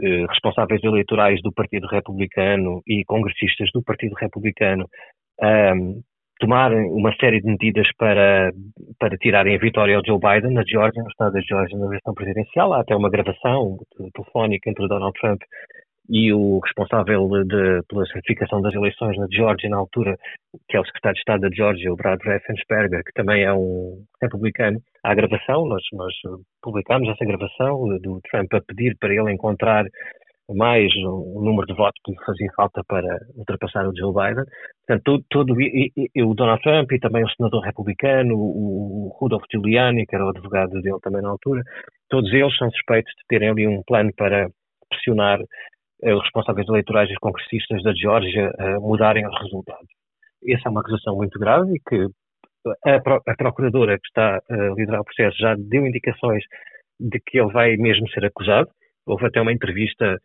eh, 0.00 0.26
responsáveis 0.28 0.82
eleitorais 0.82 1.40
do 1.42 1.52
Partido 1.52 1.86
Republicano 1.86 2.82
e 2.86 3.04
congressistas 3.04 3.70
do 3.72 3.82
Partido 3.82 4.14
Republicano 4.14 4.88
a 5.40 5.72
um, 5.74 6.00
tomarem 6.40 6.90
uma 6.90 7.14
série 7.16 7.40
de 7.40 7.46
medidas 7.46 7.86
para, 7.96 8.52
para 8.98 9.16
tirarem 9.18 9.54
a 9.54 9.58
vitória 9.58 9.96
ao 9.96 10.02
Joe 10.04 10.18
Biden 10.18 10.52
na 10.52 10.64
Geórgia, 10.66 11.02
no 11.02 11.08
estado 11.08 11.32
da 11.32 11.40
Geórgia, 11.40 11.78
na 11.78 11.86
eleição 11.86 12.12
presidencial. 12.12 12.72
Há 12.72 12.80
até 12.80 12.94
uma 12.96 13.10
gravação 13.10 13.78
telefónica 14.12 14.68
entre 14.68 14.88
Donald 14.88 15.12
Trump 15.20 15.40
e 16.08 16.32
o 16.32 16.58
responsável 16.60 17.28
de, 17.44 17.82
pela 17.88 18.06
certificação 18.06 18.60
das 18.60 18.74
eleições 18.74 19.16
na 19.16 19.26
Geórgia 19.30 19.70
na 19.70 19.78
altura, 19.78 20.16
que 20.68 20.76
é 20.76 20.80
o 20.80 20.84
secretário 20.84 21.14
de 21.14 21.20
Estado 21.20 21.40
da 21.40 21.54
Geórgia, 21.54 21.92
o 21.92 21.96
Brad 21.96 22.20
Raffensperger, 22.22 23.02
que 23.04 23.12
também 23.14 23.42
é 23.42 23.52
um 23.52 24.02
republicano, 24.20 24.80
há 25.02 25.14
gravação, 25.14 25.66
nós, 25.66 25.82
nós 25.92 26.14
publicámos 26.62 27.08
essa 27.08 27.24
gravação 27.24 27.88
do 28.00 28.20
Trump 28.30 28.52
a 28.52 28.60
pedir 28.60 28.96
para 28.98 29.14
ele 29.14 29.32
encontrar 29.32 29.86
mais 30.52 30.94
um 30.96 31.40
número 31.40 31.66
de 31.66 31.74
votos 31.74 31.98
que 32.04 32.12
lhe 32.12 32.24
fazia 32.24 32.50
falta 32.54 32.82
para 32.86 33.18
ultrapassar 33.34 33.88
o 33.88 33.96
Joe 33.96 34.12
Biden. 34.12 34.44
Portanto, 34.86 35.24
todo, 35.30 35.58
e, 35.58 35.90
e, 36.14 36.22
o 36.22 36.34
Donald 36.34 36.62
Trump 36.62 36.92
e 36.92 36.98
também 36.98 37.24
o 37.24 37.30
senador 37.30 37.62
republicano, 37.62 38.36
o, 38.36 39.06
o 39.06 39.16
Rudolph 39.18 39.44
Giuliani, 39.50 40.04
que 40.04 40.14
era 40.14 40.26
o 40.26 40.28
advogado 40.28 40.82
dele 40.82 40.98
também 41.02 41.22
na 41.22 41.30
altura, 41.30 41.62
todos 42.10 42.30
eles 42.30 42.54
são 42.58 42.70
suspeitos 42.70 43.10
de 43.14 43.26
terem 43.26 43.48
ali 43.48 43.66
um 43.66 43.82
plano 43.86 44.10
para 44.14 44.48
pressionar 44.90 45.38
os 46.12 46.22
responsáveis 46.22 46.68
eleitorais 46.68 47.08
e 47.08 47.12
os 47.12 47.18
congressistas 47.18 47.82
da 47.82 47.94
Geórgia 47.94 48.52
a 48.58 48.80
mudarem 48.80 49.26
os 49.26 49.40
resultados. 49.40 49.88
Essa 50.46 50.68
é 50.68 50.70
uma 50.70 50.80
acusação 50.80 51.16
muito 51.16 51.38
grave 51.38 51.72
e 51.74 51.80
que 51.88 52.06
a, 52.86 52.96
a 52.96 53.36
procuradora 53.36 53.98
que 53.98 54.06
está 54.06 54.40
a 54.50 54.56
liderar 54.76 55.00
o 55.00 55.04
processo 55.04 55.36
já 55.38 55.54
deu 55.56 55.86
indicações 55.86 56.44
de 57.00 57.20
que 57.20 57.38
ele 57.38 57.52
vai 57.52 57.76
mesmo 57.76 58.08
ser 58.10 58.24
acusado. 58.24 58.68
Houve 59.06 59.26
até 59.26 59.40
uma 59.40 59.52
entrevista 59.52 60.18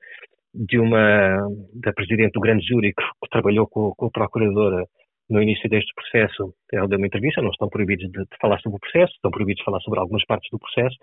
de 0.54 0.80
uma 0.80 1.38
da 1.74 1.94
presidente 1.94 2.34
do 2.34 2.40
grande 2.40 2.66
júri 2.66 2.94
que, 2.94 3.04
que 3.04 3.30
trabalhou 3.30 3.68
com, 3.68 3.94
com, 3.96 4.08
a 4.08 4.12
procuradora 4.12 4.84
no 5.30 5.42
início 5.42 5.70
deste 5.70 5.94
processo. 5.94 6.54
Ela 6.74 6.88
deu 6.88 6.98
uma 6.98 7.08
entrevista, 7.08 7.42
não 7.42 7.52
estão 7.52 7.70
proibidos 7.70 8.10
de, 8.10 8.20
de 8.20 8.38
falar 8.42 8.60
sobre 8.60 8.78
o 8.78 8.80
processo, 8.80 9.14
estão 9.14 9.32
proibidos 9.32 9.60
de 9.60 9.66
falar 9.66 9.80
sobre 9.82 10.00
algumas 10.00 10.26
partes 10.26 10.50
do 10.52 10.60
processo, 10.60 10.96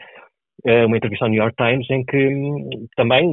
uma 0.65 0.97
entrevista 0.97 1.25
ao 1.25 1.31
New 1.31 1.43
York 1.43 1.55
Times 1.57 1.89
em 1.91 2.05
que 2.05 2.17
hum, 2.17 2.87
também 2.97 3.33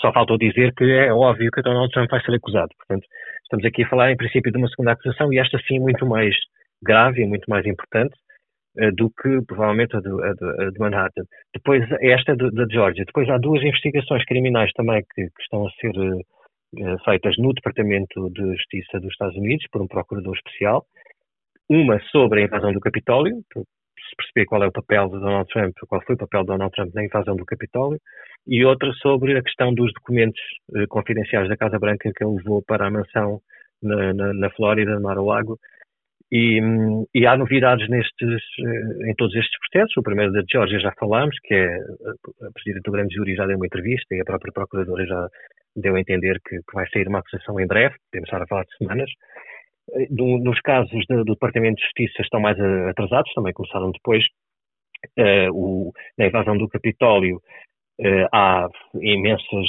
só 0.00 0.12
faltou 0.12 0.38
dizer 0.38 0.72
que 0.74 0.84
é 0.84 1.12
óbvio 1.12 1.50
que 1.50 1.62
Donald 1.62 1.90
Trump 1.92 2.10
vai 2.10 2.22
ser 2.22 2.34
acusado. 2.34 2.70
Portanto, 2.78 3.06
estamos 3.42 3.64
aqui 3.64 3.82
a 3.82 3.88
falar 3.88 4.12
em 4.12 4.16
princípio 4.16 4.52
de 4.52 4.58
uma 4.58 4.68
segunda 4.68 4.92
acusação 4.92 5.32
e 5.32 5.38
esta 5.38 5.58
sim 5.66 5.78
muito 5.78 6.06
mais 6.06 6.34
grave 6.82 7.22
e 7.22 7.26
muito 7.26 7.48
mais 7.50 7.66
importante 7.66 8.14
uh, 8.78 8.94
do 8.94 9.10
que 9.10 9.42
provavelmente 9.46 9.96
a 9.96 10.00
de, 10.00 10.78
Manhattan. 10.78 11.24
Depois, 11.54 11.84
esta 12.00 12.36
da 12.36 12.66
Georgia. 12.70 13.04
Depois 13.04 13.28
há 13.28 13.36
duas 13.36 13.62
investigações 13.62 14.24
criminais 14.24 14.72
também 14.72 15.02
que, 15.14 15.24
que 15.24 15.42
estão 15.42 15.66
a 15.66 15.70
ser 15.72 15.90
uh, 15.90 16.98
feitas 17.04 17.36
no 17.38 17.52
Departamento 17.52 18.30
de 18.30 18.54
Justiça 18.54 19.00
dos 19.00 19.10
Estados 19.10 19.36
Unidos 19.36 19.66
por 19.70 19.82
um 19.82 19.88
procurador 19.88 20.34
especial. 20.34 20.84
Uma 21.68 22.00
sobre 22.10 22.40
a 22.40 22.44
invasão 22.44 22.72
do 22.72 22.80
Capitólio, 22.80 23.42
perceber 24.16 24.46
qual 24.46 24.62
é 24.62 24.66
o 24.66 24.72
papel 24.72 25.06
de 25.08 25.20
Donald 25.20 25.48
Trump, 25.48 25.74
qual 25.88 26.02
foi 26.02 26.14
o 26.14 26.18
papel 26.18 26.40
de 26.40 26.46
Donald 26.46 26.72
Trump 26.72 26.94
na 26.94 27.04
invasão 27.04 27.36
do 27.36 27.44
Capitólio, 27.44 27.98
e 28.46 28.64
outra 28.64 28.92
sobre 28.94 29.36
a 29.36 29.42
questão 29.42 29.74
dos 29.74 29.92
documentos 29.92 30.40
eh, 30.76 30.86
confidenciais 30.88 31.48
da 31.48 31.56
Casa 31.56 31.78
Branca 31.78 32.10
que 32.14 32.24
ele 32.24 32.36
levou 32.36 32.62
para 32.66 32.86
a 32.86 32.90
mansão 32.90 33.40
na, 33.82 34.12
na, 34.14 34.32
na 34.34 34.50
Flórida, 34.50 34.94
no 34.94 35.02
Mar-a-Lago. 35.02 35.58
E, 36.32 36.60
e, 37.12 37.26
há 37.26 37.36
novidades 37.36 37.88
nestes, 37.88 38.42
eh, 38.60 39.10
em 39.10 39.14
todos 39.16 39.34
estes 39.34 39.58
processos. 39.58 39.96
O 39.96 40.02
primeiro 40.02 40.32
da 40.32 40.42
Georgia 40.50 40.78
já 40.78 40.92
falámos, 40.98 41.36
que 41.42 41.54
é 41.54 41.66
a 41.66 42.52
Presidente 42.54 42.84
do 42.84 42.92
Grande 42.92 43.14
Júri 43.14 43.34
já 43.34 43.46
deu 43.46 43.56
uma 43.56 43.66
entrevista 43.66 44.14
e 44.14 44.20
a 44.20 44.24
própria 44.24 44.52
Procuradora 44.52 45.04
já 45.04 45.28
deu 45.76 45.96
a 45.96 46.00
entender 46.00 46.40
que, 46.46 46.56
que 46.56 46.74
vai 46.74 46.86
sair 46.90 47.08
uma 47.08 47.18
acusação 47.18 47.58
em 47.60 47.66
breve, 47.66 47.94
podemos 48.10 48.28
estar 48.28 48.42
a 48.42 48.46
falar 48.46 48.64
de 48.64 48.76
semanas. 48.76 49.10
Do, 50.10 50.38
nos 50.38 50.60
casos 50.60 51.04
do, 51.08 51.24
do, 51.24 51.32
Departamento 51.34 51.76
de 51.76 51.82
Justiça 51.82 52.22
estão 52.22 52.40
mais 52.40 52.58
atrasados, 52.88 53.32
também 53.34 53.52
começaram 53.52 53.90
depois. 53.90 54.24
Uh, 55.18 55.50
o, 55.52 55.92
na 56.18 56.26
invasão 56.26 56.58
do 56.58 56.68
Capitólio 56.68 57.36
uh, 57.36 58.28
há 58.32 58.68
imensas. 59.00 59.66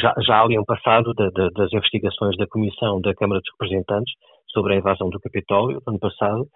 Já, 0.00 0.14
já 0.24 0.44
um 0.44 0.64
passado 0.64 1.12
de, 1.14 1.28
de, 1.30 1.50
das 1.54 1.72
investigações 1.72 2.36
da 2.36 2.46
Comissão 2.46 3.00
da 3.00 3.14
Câmara 3.14 3.40
dos 3.40 3.50
Representantes 3.58 4.14
sobre 4.48 4.74
a 4.74 4.76
invasão 4.76 5.08
do 5.10 5.20
Capitólio, 5.20 5.80
ano 5.86 5.98
passado, 5.98 6.46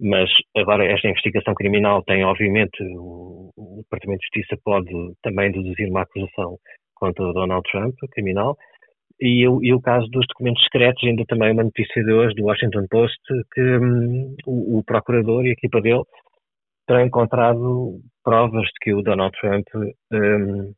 mas 0.00 0.30
agora 0.56 0.84
esta 0.84 1.08
investigação 1.08 1.54
criminal 1.54 2.02
tem, 2.04 2.24
obviamente, 2.24 2.82
o, 2.96 3.50
o 3.56 3.76
Departamento 3.82 4.20
de 4.20 4.26
Justiça 4.26 4.60
pode 4.64 4.92
também 5.22 5.50
deduzir 5.50 5.88
uma 5.88 6.02
acusação 6.02 6.56
contra 6.94 7.32
Donald 7.32 7.62
Trump, 7.70 7.94
criminal, 8.12 8.56
e, 9.20 9.42
e, 9.42 9.74
o 9.74 9.80
caso 9.80 10.06
dos 10.08 10.26
documentos 10.28 10.62
secretos, 10.64 11.02
ainda 11.04 11.24
também 11.26 11.52
uma 11.52 11.64
notícia 11.64 12.02
de 12.04 12.12
hoje 12.12 12.34
do 12.34 12.44
Washington 12.44 12.86
Post, 12.88 13.18
que 13.52 13.60
hum, 13.60 14.36
o, 14.46 14.78
o, 14.78 14.84
procurador 14.84 15.44
e 15.44 15.50
a 15.50 15.52
equipa 15.52 15.80
dele 15.80 16.02
terão 16.86 17.04
encontrado 17.04 18.00
provas 18.22 18.64
de 18.64 18.78
que 18.80 18.94
o 18.94 19.02
Donald 19.02 19.36
Trump, 19.40 19.66
hum, 20.12 20.72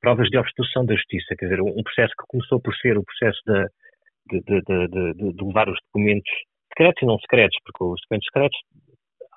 provas 0.00 0.28
de 0.28 0.38
obstrução 0.38 0.84
da 0.84 0.94
justiça, 0.94 1.34
quer 1.38 1.46
dizer, 1.46 1.62
um 1.62 1.82
processo 1.82 2.12
que 2.18 2.26
começou 2.28 2.60
por 2.60 2.74
ser 2.76 2.98
o 2.98 3.04
processo 3.04 3.40
de, 3.46 4.40
de, 4.40 4.60
de, 4.60 5.32
de 5.32 5.44
levar 5.44 5.68
os 5.68 5.78
documentos 5.86 6.30
secretos 6.68 7.02
e 7.02 7.06
não 7.06 7.18
secretos, 7.18 7.56
porque 7.64 7.84
os 7.84 8.00
documentos 8.02 8.26
secretos 8.26 8.58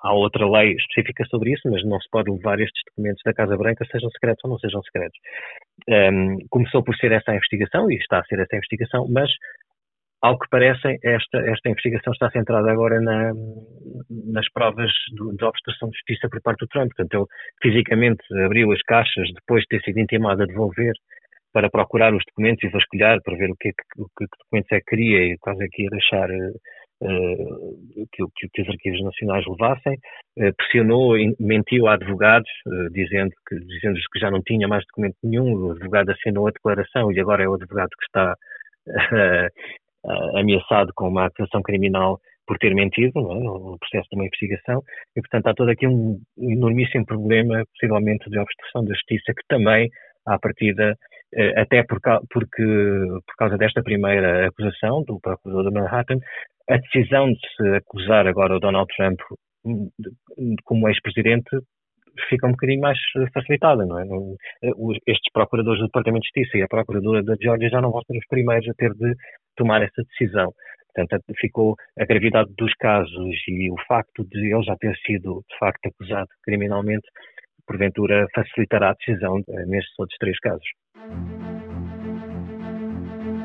há 0.02 0.12
outra 0.12 0.48
lei 0.48 0.72
específica 0.74 1.24
sobre 1.26 1.52
isso, 1.52 1.68
mas 1.70 1.84
não 1.84 2.00
se 2.00 2.08
pode 2.10 2.30
levar 2.30 2.60
estes 2.60 2.82
documentos 2.88 3.22
da 3.24 3.34
Casa 3.34 3.56
Branca, 3.56 3.84
sejam 3.90 4.10
secretos 4.10 4.44
ou 4.44 4.50
não 4.50 4.58
sejam 4.58 4.82
secretos. 4.82 5.18
Um, 5.88 6.38
começou 6.50 6.82
por 6.82 6.96
ser 6.96 7.12
essa 7.12 7.32
a 7.32 7.36
investigação, 7.36 7.90
e 7.90 7.96
está 7.96 8.18
a 8.18 8.24
ser 8.24 8.40
essa 8.40 8.54
a 8.54 8.58
investigação, 8.58 9.06
mas 9.10 9.30
ao 10.20 10.36
que 10.38 10.48
parece, 10.50 10.98
esta, 11.04 11.38
esta 11.38 11.68
investigação 11.68 12.12
está 12.12 12.30
centrada 12.30 12.70
agora 12.70 13.00
na, 13.00 13.32
nas 14.26 14.50
provas 14.52 14.90
de, 15.12 15.44
obstrução 15.44 15.90
de 15.90 15.96
justiça 15.96 16.28
por 16.28 16.40
parte 16.42 16.60
do 16.60 16.68
Trump. 16.68 16.90
Portanto, 16.94 17.14
ele 17.14 17.26
fisicamente 17.62 18.22
abriu 18.44 18.72
as 18.72 18.82
caixas 18.82 19.28
depois 19.32 19.62
de 19.62 19.68
ter 19.68 19.82
sido 19.82 20.00
intimado 20.00 20.42
a 20.42 20.46
devolver 20.46 20.94
para 21.52 21.70
procurar 21.70 22.12
os 22.14 22.24
documentos 22.26 22.64
e 22.64 22.68
vasculhar 22.68 23.22
para 23.22 23.36
ver 23.36 23.50
o 23.50 23.56
que, 23.56 23.70
o 23.96 24.06
que 24.18 24.26
documentos 24.38 24.72
é 24.72 24.80
que 24.80 24.86
queria 24.86 25.32
e 25.32 25.38
quase 25.38 25.64
é 25.64 25.68
que 25.70 25.82
ia 25.84 25.90
deixar 25.90 26.28
uh, 26.28 26.60
que, 27.00 28.24
que, 28.36 28.48
que, 28.52 28.62
os 28.62 28.68
arquivos 28.68 29.02
nacionais 29.02 29.44
levassem. 29.46 29.94
Uh, 30.36 30.54
pressionou, 30.56 31.14
mentiu 31.38 31.86
a 31.86 31.94
advogados, 31.94 32.50
uh, 32.66 32.90
dizendo 32.90 33.32
que, 33.48 33.56
dizendo 33.60 33.94
que 34.12 34.18
já 34.18 34.30
não 34.30 34.42
tinha 34.42 34.66
mais 34.68 34.84
documento 34.86 35.16
nenhum. 35.22 35.54
O 35.54 35.70
advogado 35.72 36.10
assinou 36.10 36.46
a 36.46 36.50
declaração 36.50 37.12
e 37.12 37.20
agora 37.20 37.44
é 37.44 37.48
o 37.48 37.54
advogado 37.54 37.90
que 37.90 38.04
está 38.04 38.34
ameaçado 40.34 40.92
com 40.94 41.08
uma 41.08 41.26
acusação 41.26 41.62
criminal 41.62 42.20
por 42.48 42.56
ter 42.58 42.74
mentido 42.74 43.20
é? 43.30 43.34
no 43.34 43.76
processo 43.78 44.08
de 44.10 44.16
uma 44.16 44.24
investigação 44.24 44.82
e, 45.14 45.20
portanto, 45.20 45.46
há 45.48 45.54
todo 45.54 45.68
aqui 45.68 45.86
um 45.86 46.18
enormíssimo 46.38 47.04
problema, 47.04 47.62
possivelmente, 47.72 48.28
de 48.30 48.38
obstrução 48.38 48.84
da 48.84 48.94
justiça, 48.94 49.34
que 49.34 49.46
também, 49.48 49.90
à 50.26 50.38
partida, 50.38 50.96
até 51.56 51.82
por, 51.82 52.00
porque, 52.30 52.64
por 53.26 53.36
causa 53.36 53.58
desta 53.58 53.82
primeira 53.82 54.48
acusação 54.48 55.02
do 55.04 55.20
procurador 55.20 55.64
de 55.64 55.78
Manhattan, 55.78 56.18
a 56.68 56.76
decisão 56.76 57.28
de 57.28 57.40
se 57.56 57.76
acusar 57.76 58.26
agora 58.26 58.56
o 58.56 58.60
Donald 58.60 58.88
Trump 58.96 59.18
hum, 59.64 59.90
como 60.64 60.88
ex-presidente 60.88 61.50
fica 62.28 62.46
um 62.46 62.52
bocadinho 62.52 62.80
mais 62.80 62.98
facilitada, 63.32 63.86
não 63.86 63.98
é? 63.98 64.04
Estes 65.06 65.32
procuradores 65.32 65.80
do 65.80 65.86
Departamento 65.86 66.22
de 66.22 66.28
Justiça 66.28 66.58
e 66.58 66.62
a 66.62 66.68
procuradora 66.68 67.22
da 67.22 67.36
Geórgia 67.40 67.68
já 67.68 67.80
não 67.80 67.92
vão 67.92 68.02
ser 68.02 68.18
os 68.18 68.26
primeiros 68.28 68.68
a 68.68 68.74
ter 68.74 68.92
de 68.94 69.14
tomar 69.56 69.82
essa 69.82 70.02
decisão. 70.02 70.52
Portanto, 70.94 71.22
ficou 71.38 71.76
a 71.98 72.04
gravidade 72.04 72.50
dos 72.58 72.72
casos 72.74 73.36
e 73.46 73.70
o 73.70 73.76
facto 73.86 74.24
de 74.24 74.52
ele 74.52 74.62
já 74.64 74.74
ter 74.76 74.96
sido, 75.06 75.44
de 75.48 75.58
facto, 75.58 75.86
acusado 75.86 76.28
criminalmente, 76.42 77.06
porventura 77.68 78.26
facilitará 78.34 78.90
a 78.90 78.94
decisão 78.94 79.38
eh, 79.48 79.66
nestes 79.66 79.94
outros 79.98 80.16
três 80.18 80.38
casos. 80.40 80.66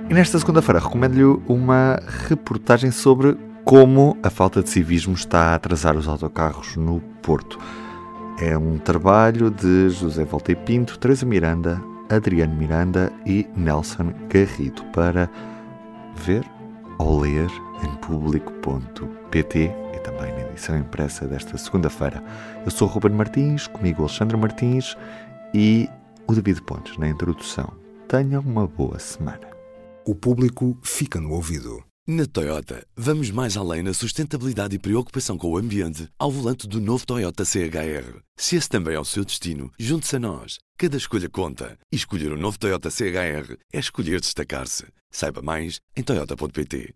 E 0.10 0.14
nesta 0.14 0.40
segunda-feira 0.40 0.80
recomendo-lhe 0.80 1.24
uma 1.48 2.00
reportagem 2.28 2.92
sobre 2.92 3.36
como 3.66 4.18
a 4.24 4.30
falta 4.30 4.62
de 4.62 4.70
civismo 4.70 5.14
está 5.14 5.52
a 5.52 5.56
atrasar 5.56 5.96
os 5.96 6.08
autocarros 6.08 6.76
no 6.76 7.00
Porto. 7.22 7.58
É 8.42 8.58
um 8.58 8.78
trabalho 8.78 9.50
de 9.50 9.90
José 9.90 10.26
Voltei 10.26 10.56
Pinto, 10.56 10.98
Teresa 10.98 11.26
Miranda, 11.26 11.82
Adriano 12.10 12.56
Miranda 12.56 13.12
e 13.26 13.48
Nelson 13.56 14.14
Garrido 14.30 14.84
para 14.86 15.30
ver 16.16 16.44
ou 17.00 17.22
ler 17.22 17.50
em 17.84 17.96
público.pt 17.98 19.83
também 20.04 20.32
na 20.34 20.42
edição 20.42 20.78
impressa 20.78 21.26
desta 21.26 21.58
segunda-feira. 21.58 22.24
Eu 22.64 22.72
sou 22.72 22.88
o 22.88 22.92
Ruben 22.92 23.14
Martins, 23.14 23.68
comigo 23.68 24.04
Alexandre 24.04 24.38
Martins 24.38 24.96
e 25.54 25.90
o 26.28 26.34
David 26.34 26.62
Pontes 26.62 26.98
na 26.98 27.10
introdução. 27.10 27.74
Tenham 28.08 28.42
uma 28.42 28.68
boa 28.68 29.00
semana. 29.00 29.48
O 30.06 30.14
público 30.14 30.78
fica 30.84 31.20
no 31.20 31.32
ouvido. 31.32 31.84
Na 32.06 32.26
Toyota, 32.26 32.86
vamos 32.98 33.32
mais 33.32 33.56
além 33.56 33.82
na 33.82 33.94
sustentabilidade 33.94 34.76
e 34.76 34.80
preocupação 34.80 35.38
com 35.38 35.50
o 35.50 35.58
ambiente 35.58 36.10
ao 36.20 36.30
volante 36.30 36.68
do 36.68 36.82
novo 36.82 37.06
Toyota 37.06 37.46
CHR. 37.46 38.20
Se 38.36 38.58
esse 38.58 38.68
também 38.68 38.96
é 38.96 39.00
o 39.00 39.06
seu 39.06 39.24
destino, 39.24 39.72
junte-se 39.80 40.18
a 40.18 40.20
nós. 40.20 40.60
Cada 40.78 40.98
escolha 40.98 41.30
conta. 41.30 41.78
E 41.90 41.96
escolher 41.96 42.34
o 42.34 42.36
um 42.36 42.40
novo 42.40 42.60
Toyota 42.60 42.92
CHR 42.92 43.56
é 43.72 43.80
escolher 43.80 44.20
destacar-se. 44.20 44.86
Saiba 45.10 45.42
mais 45.42 45.80
em 45.96 46.04
Toyota.pt. 46.04 46.94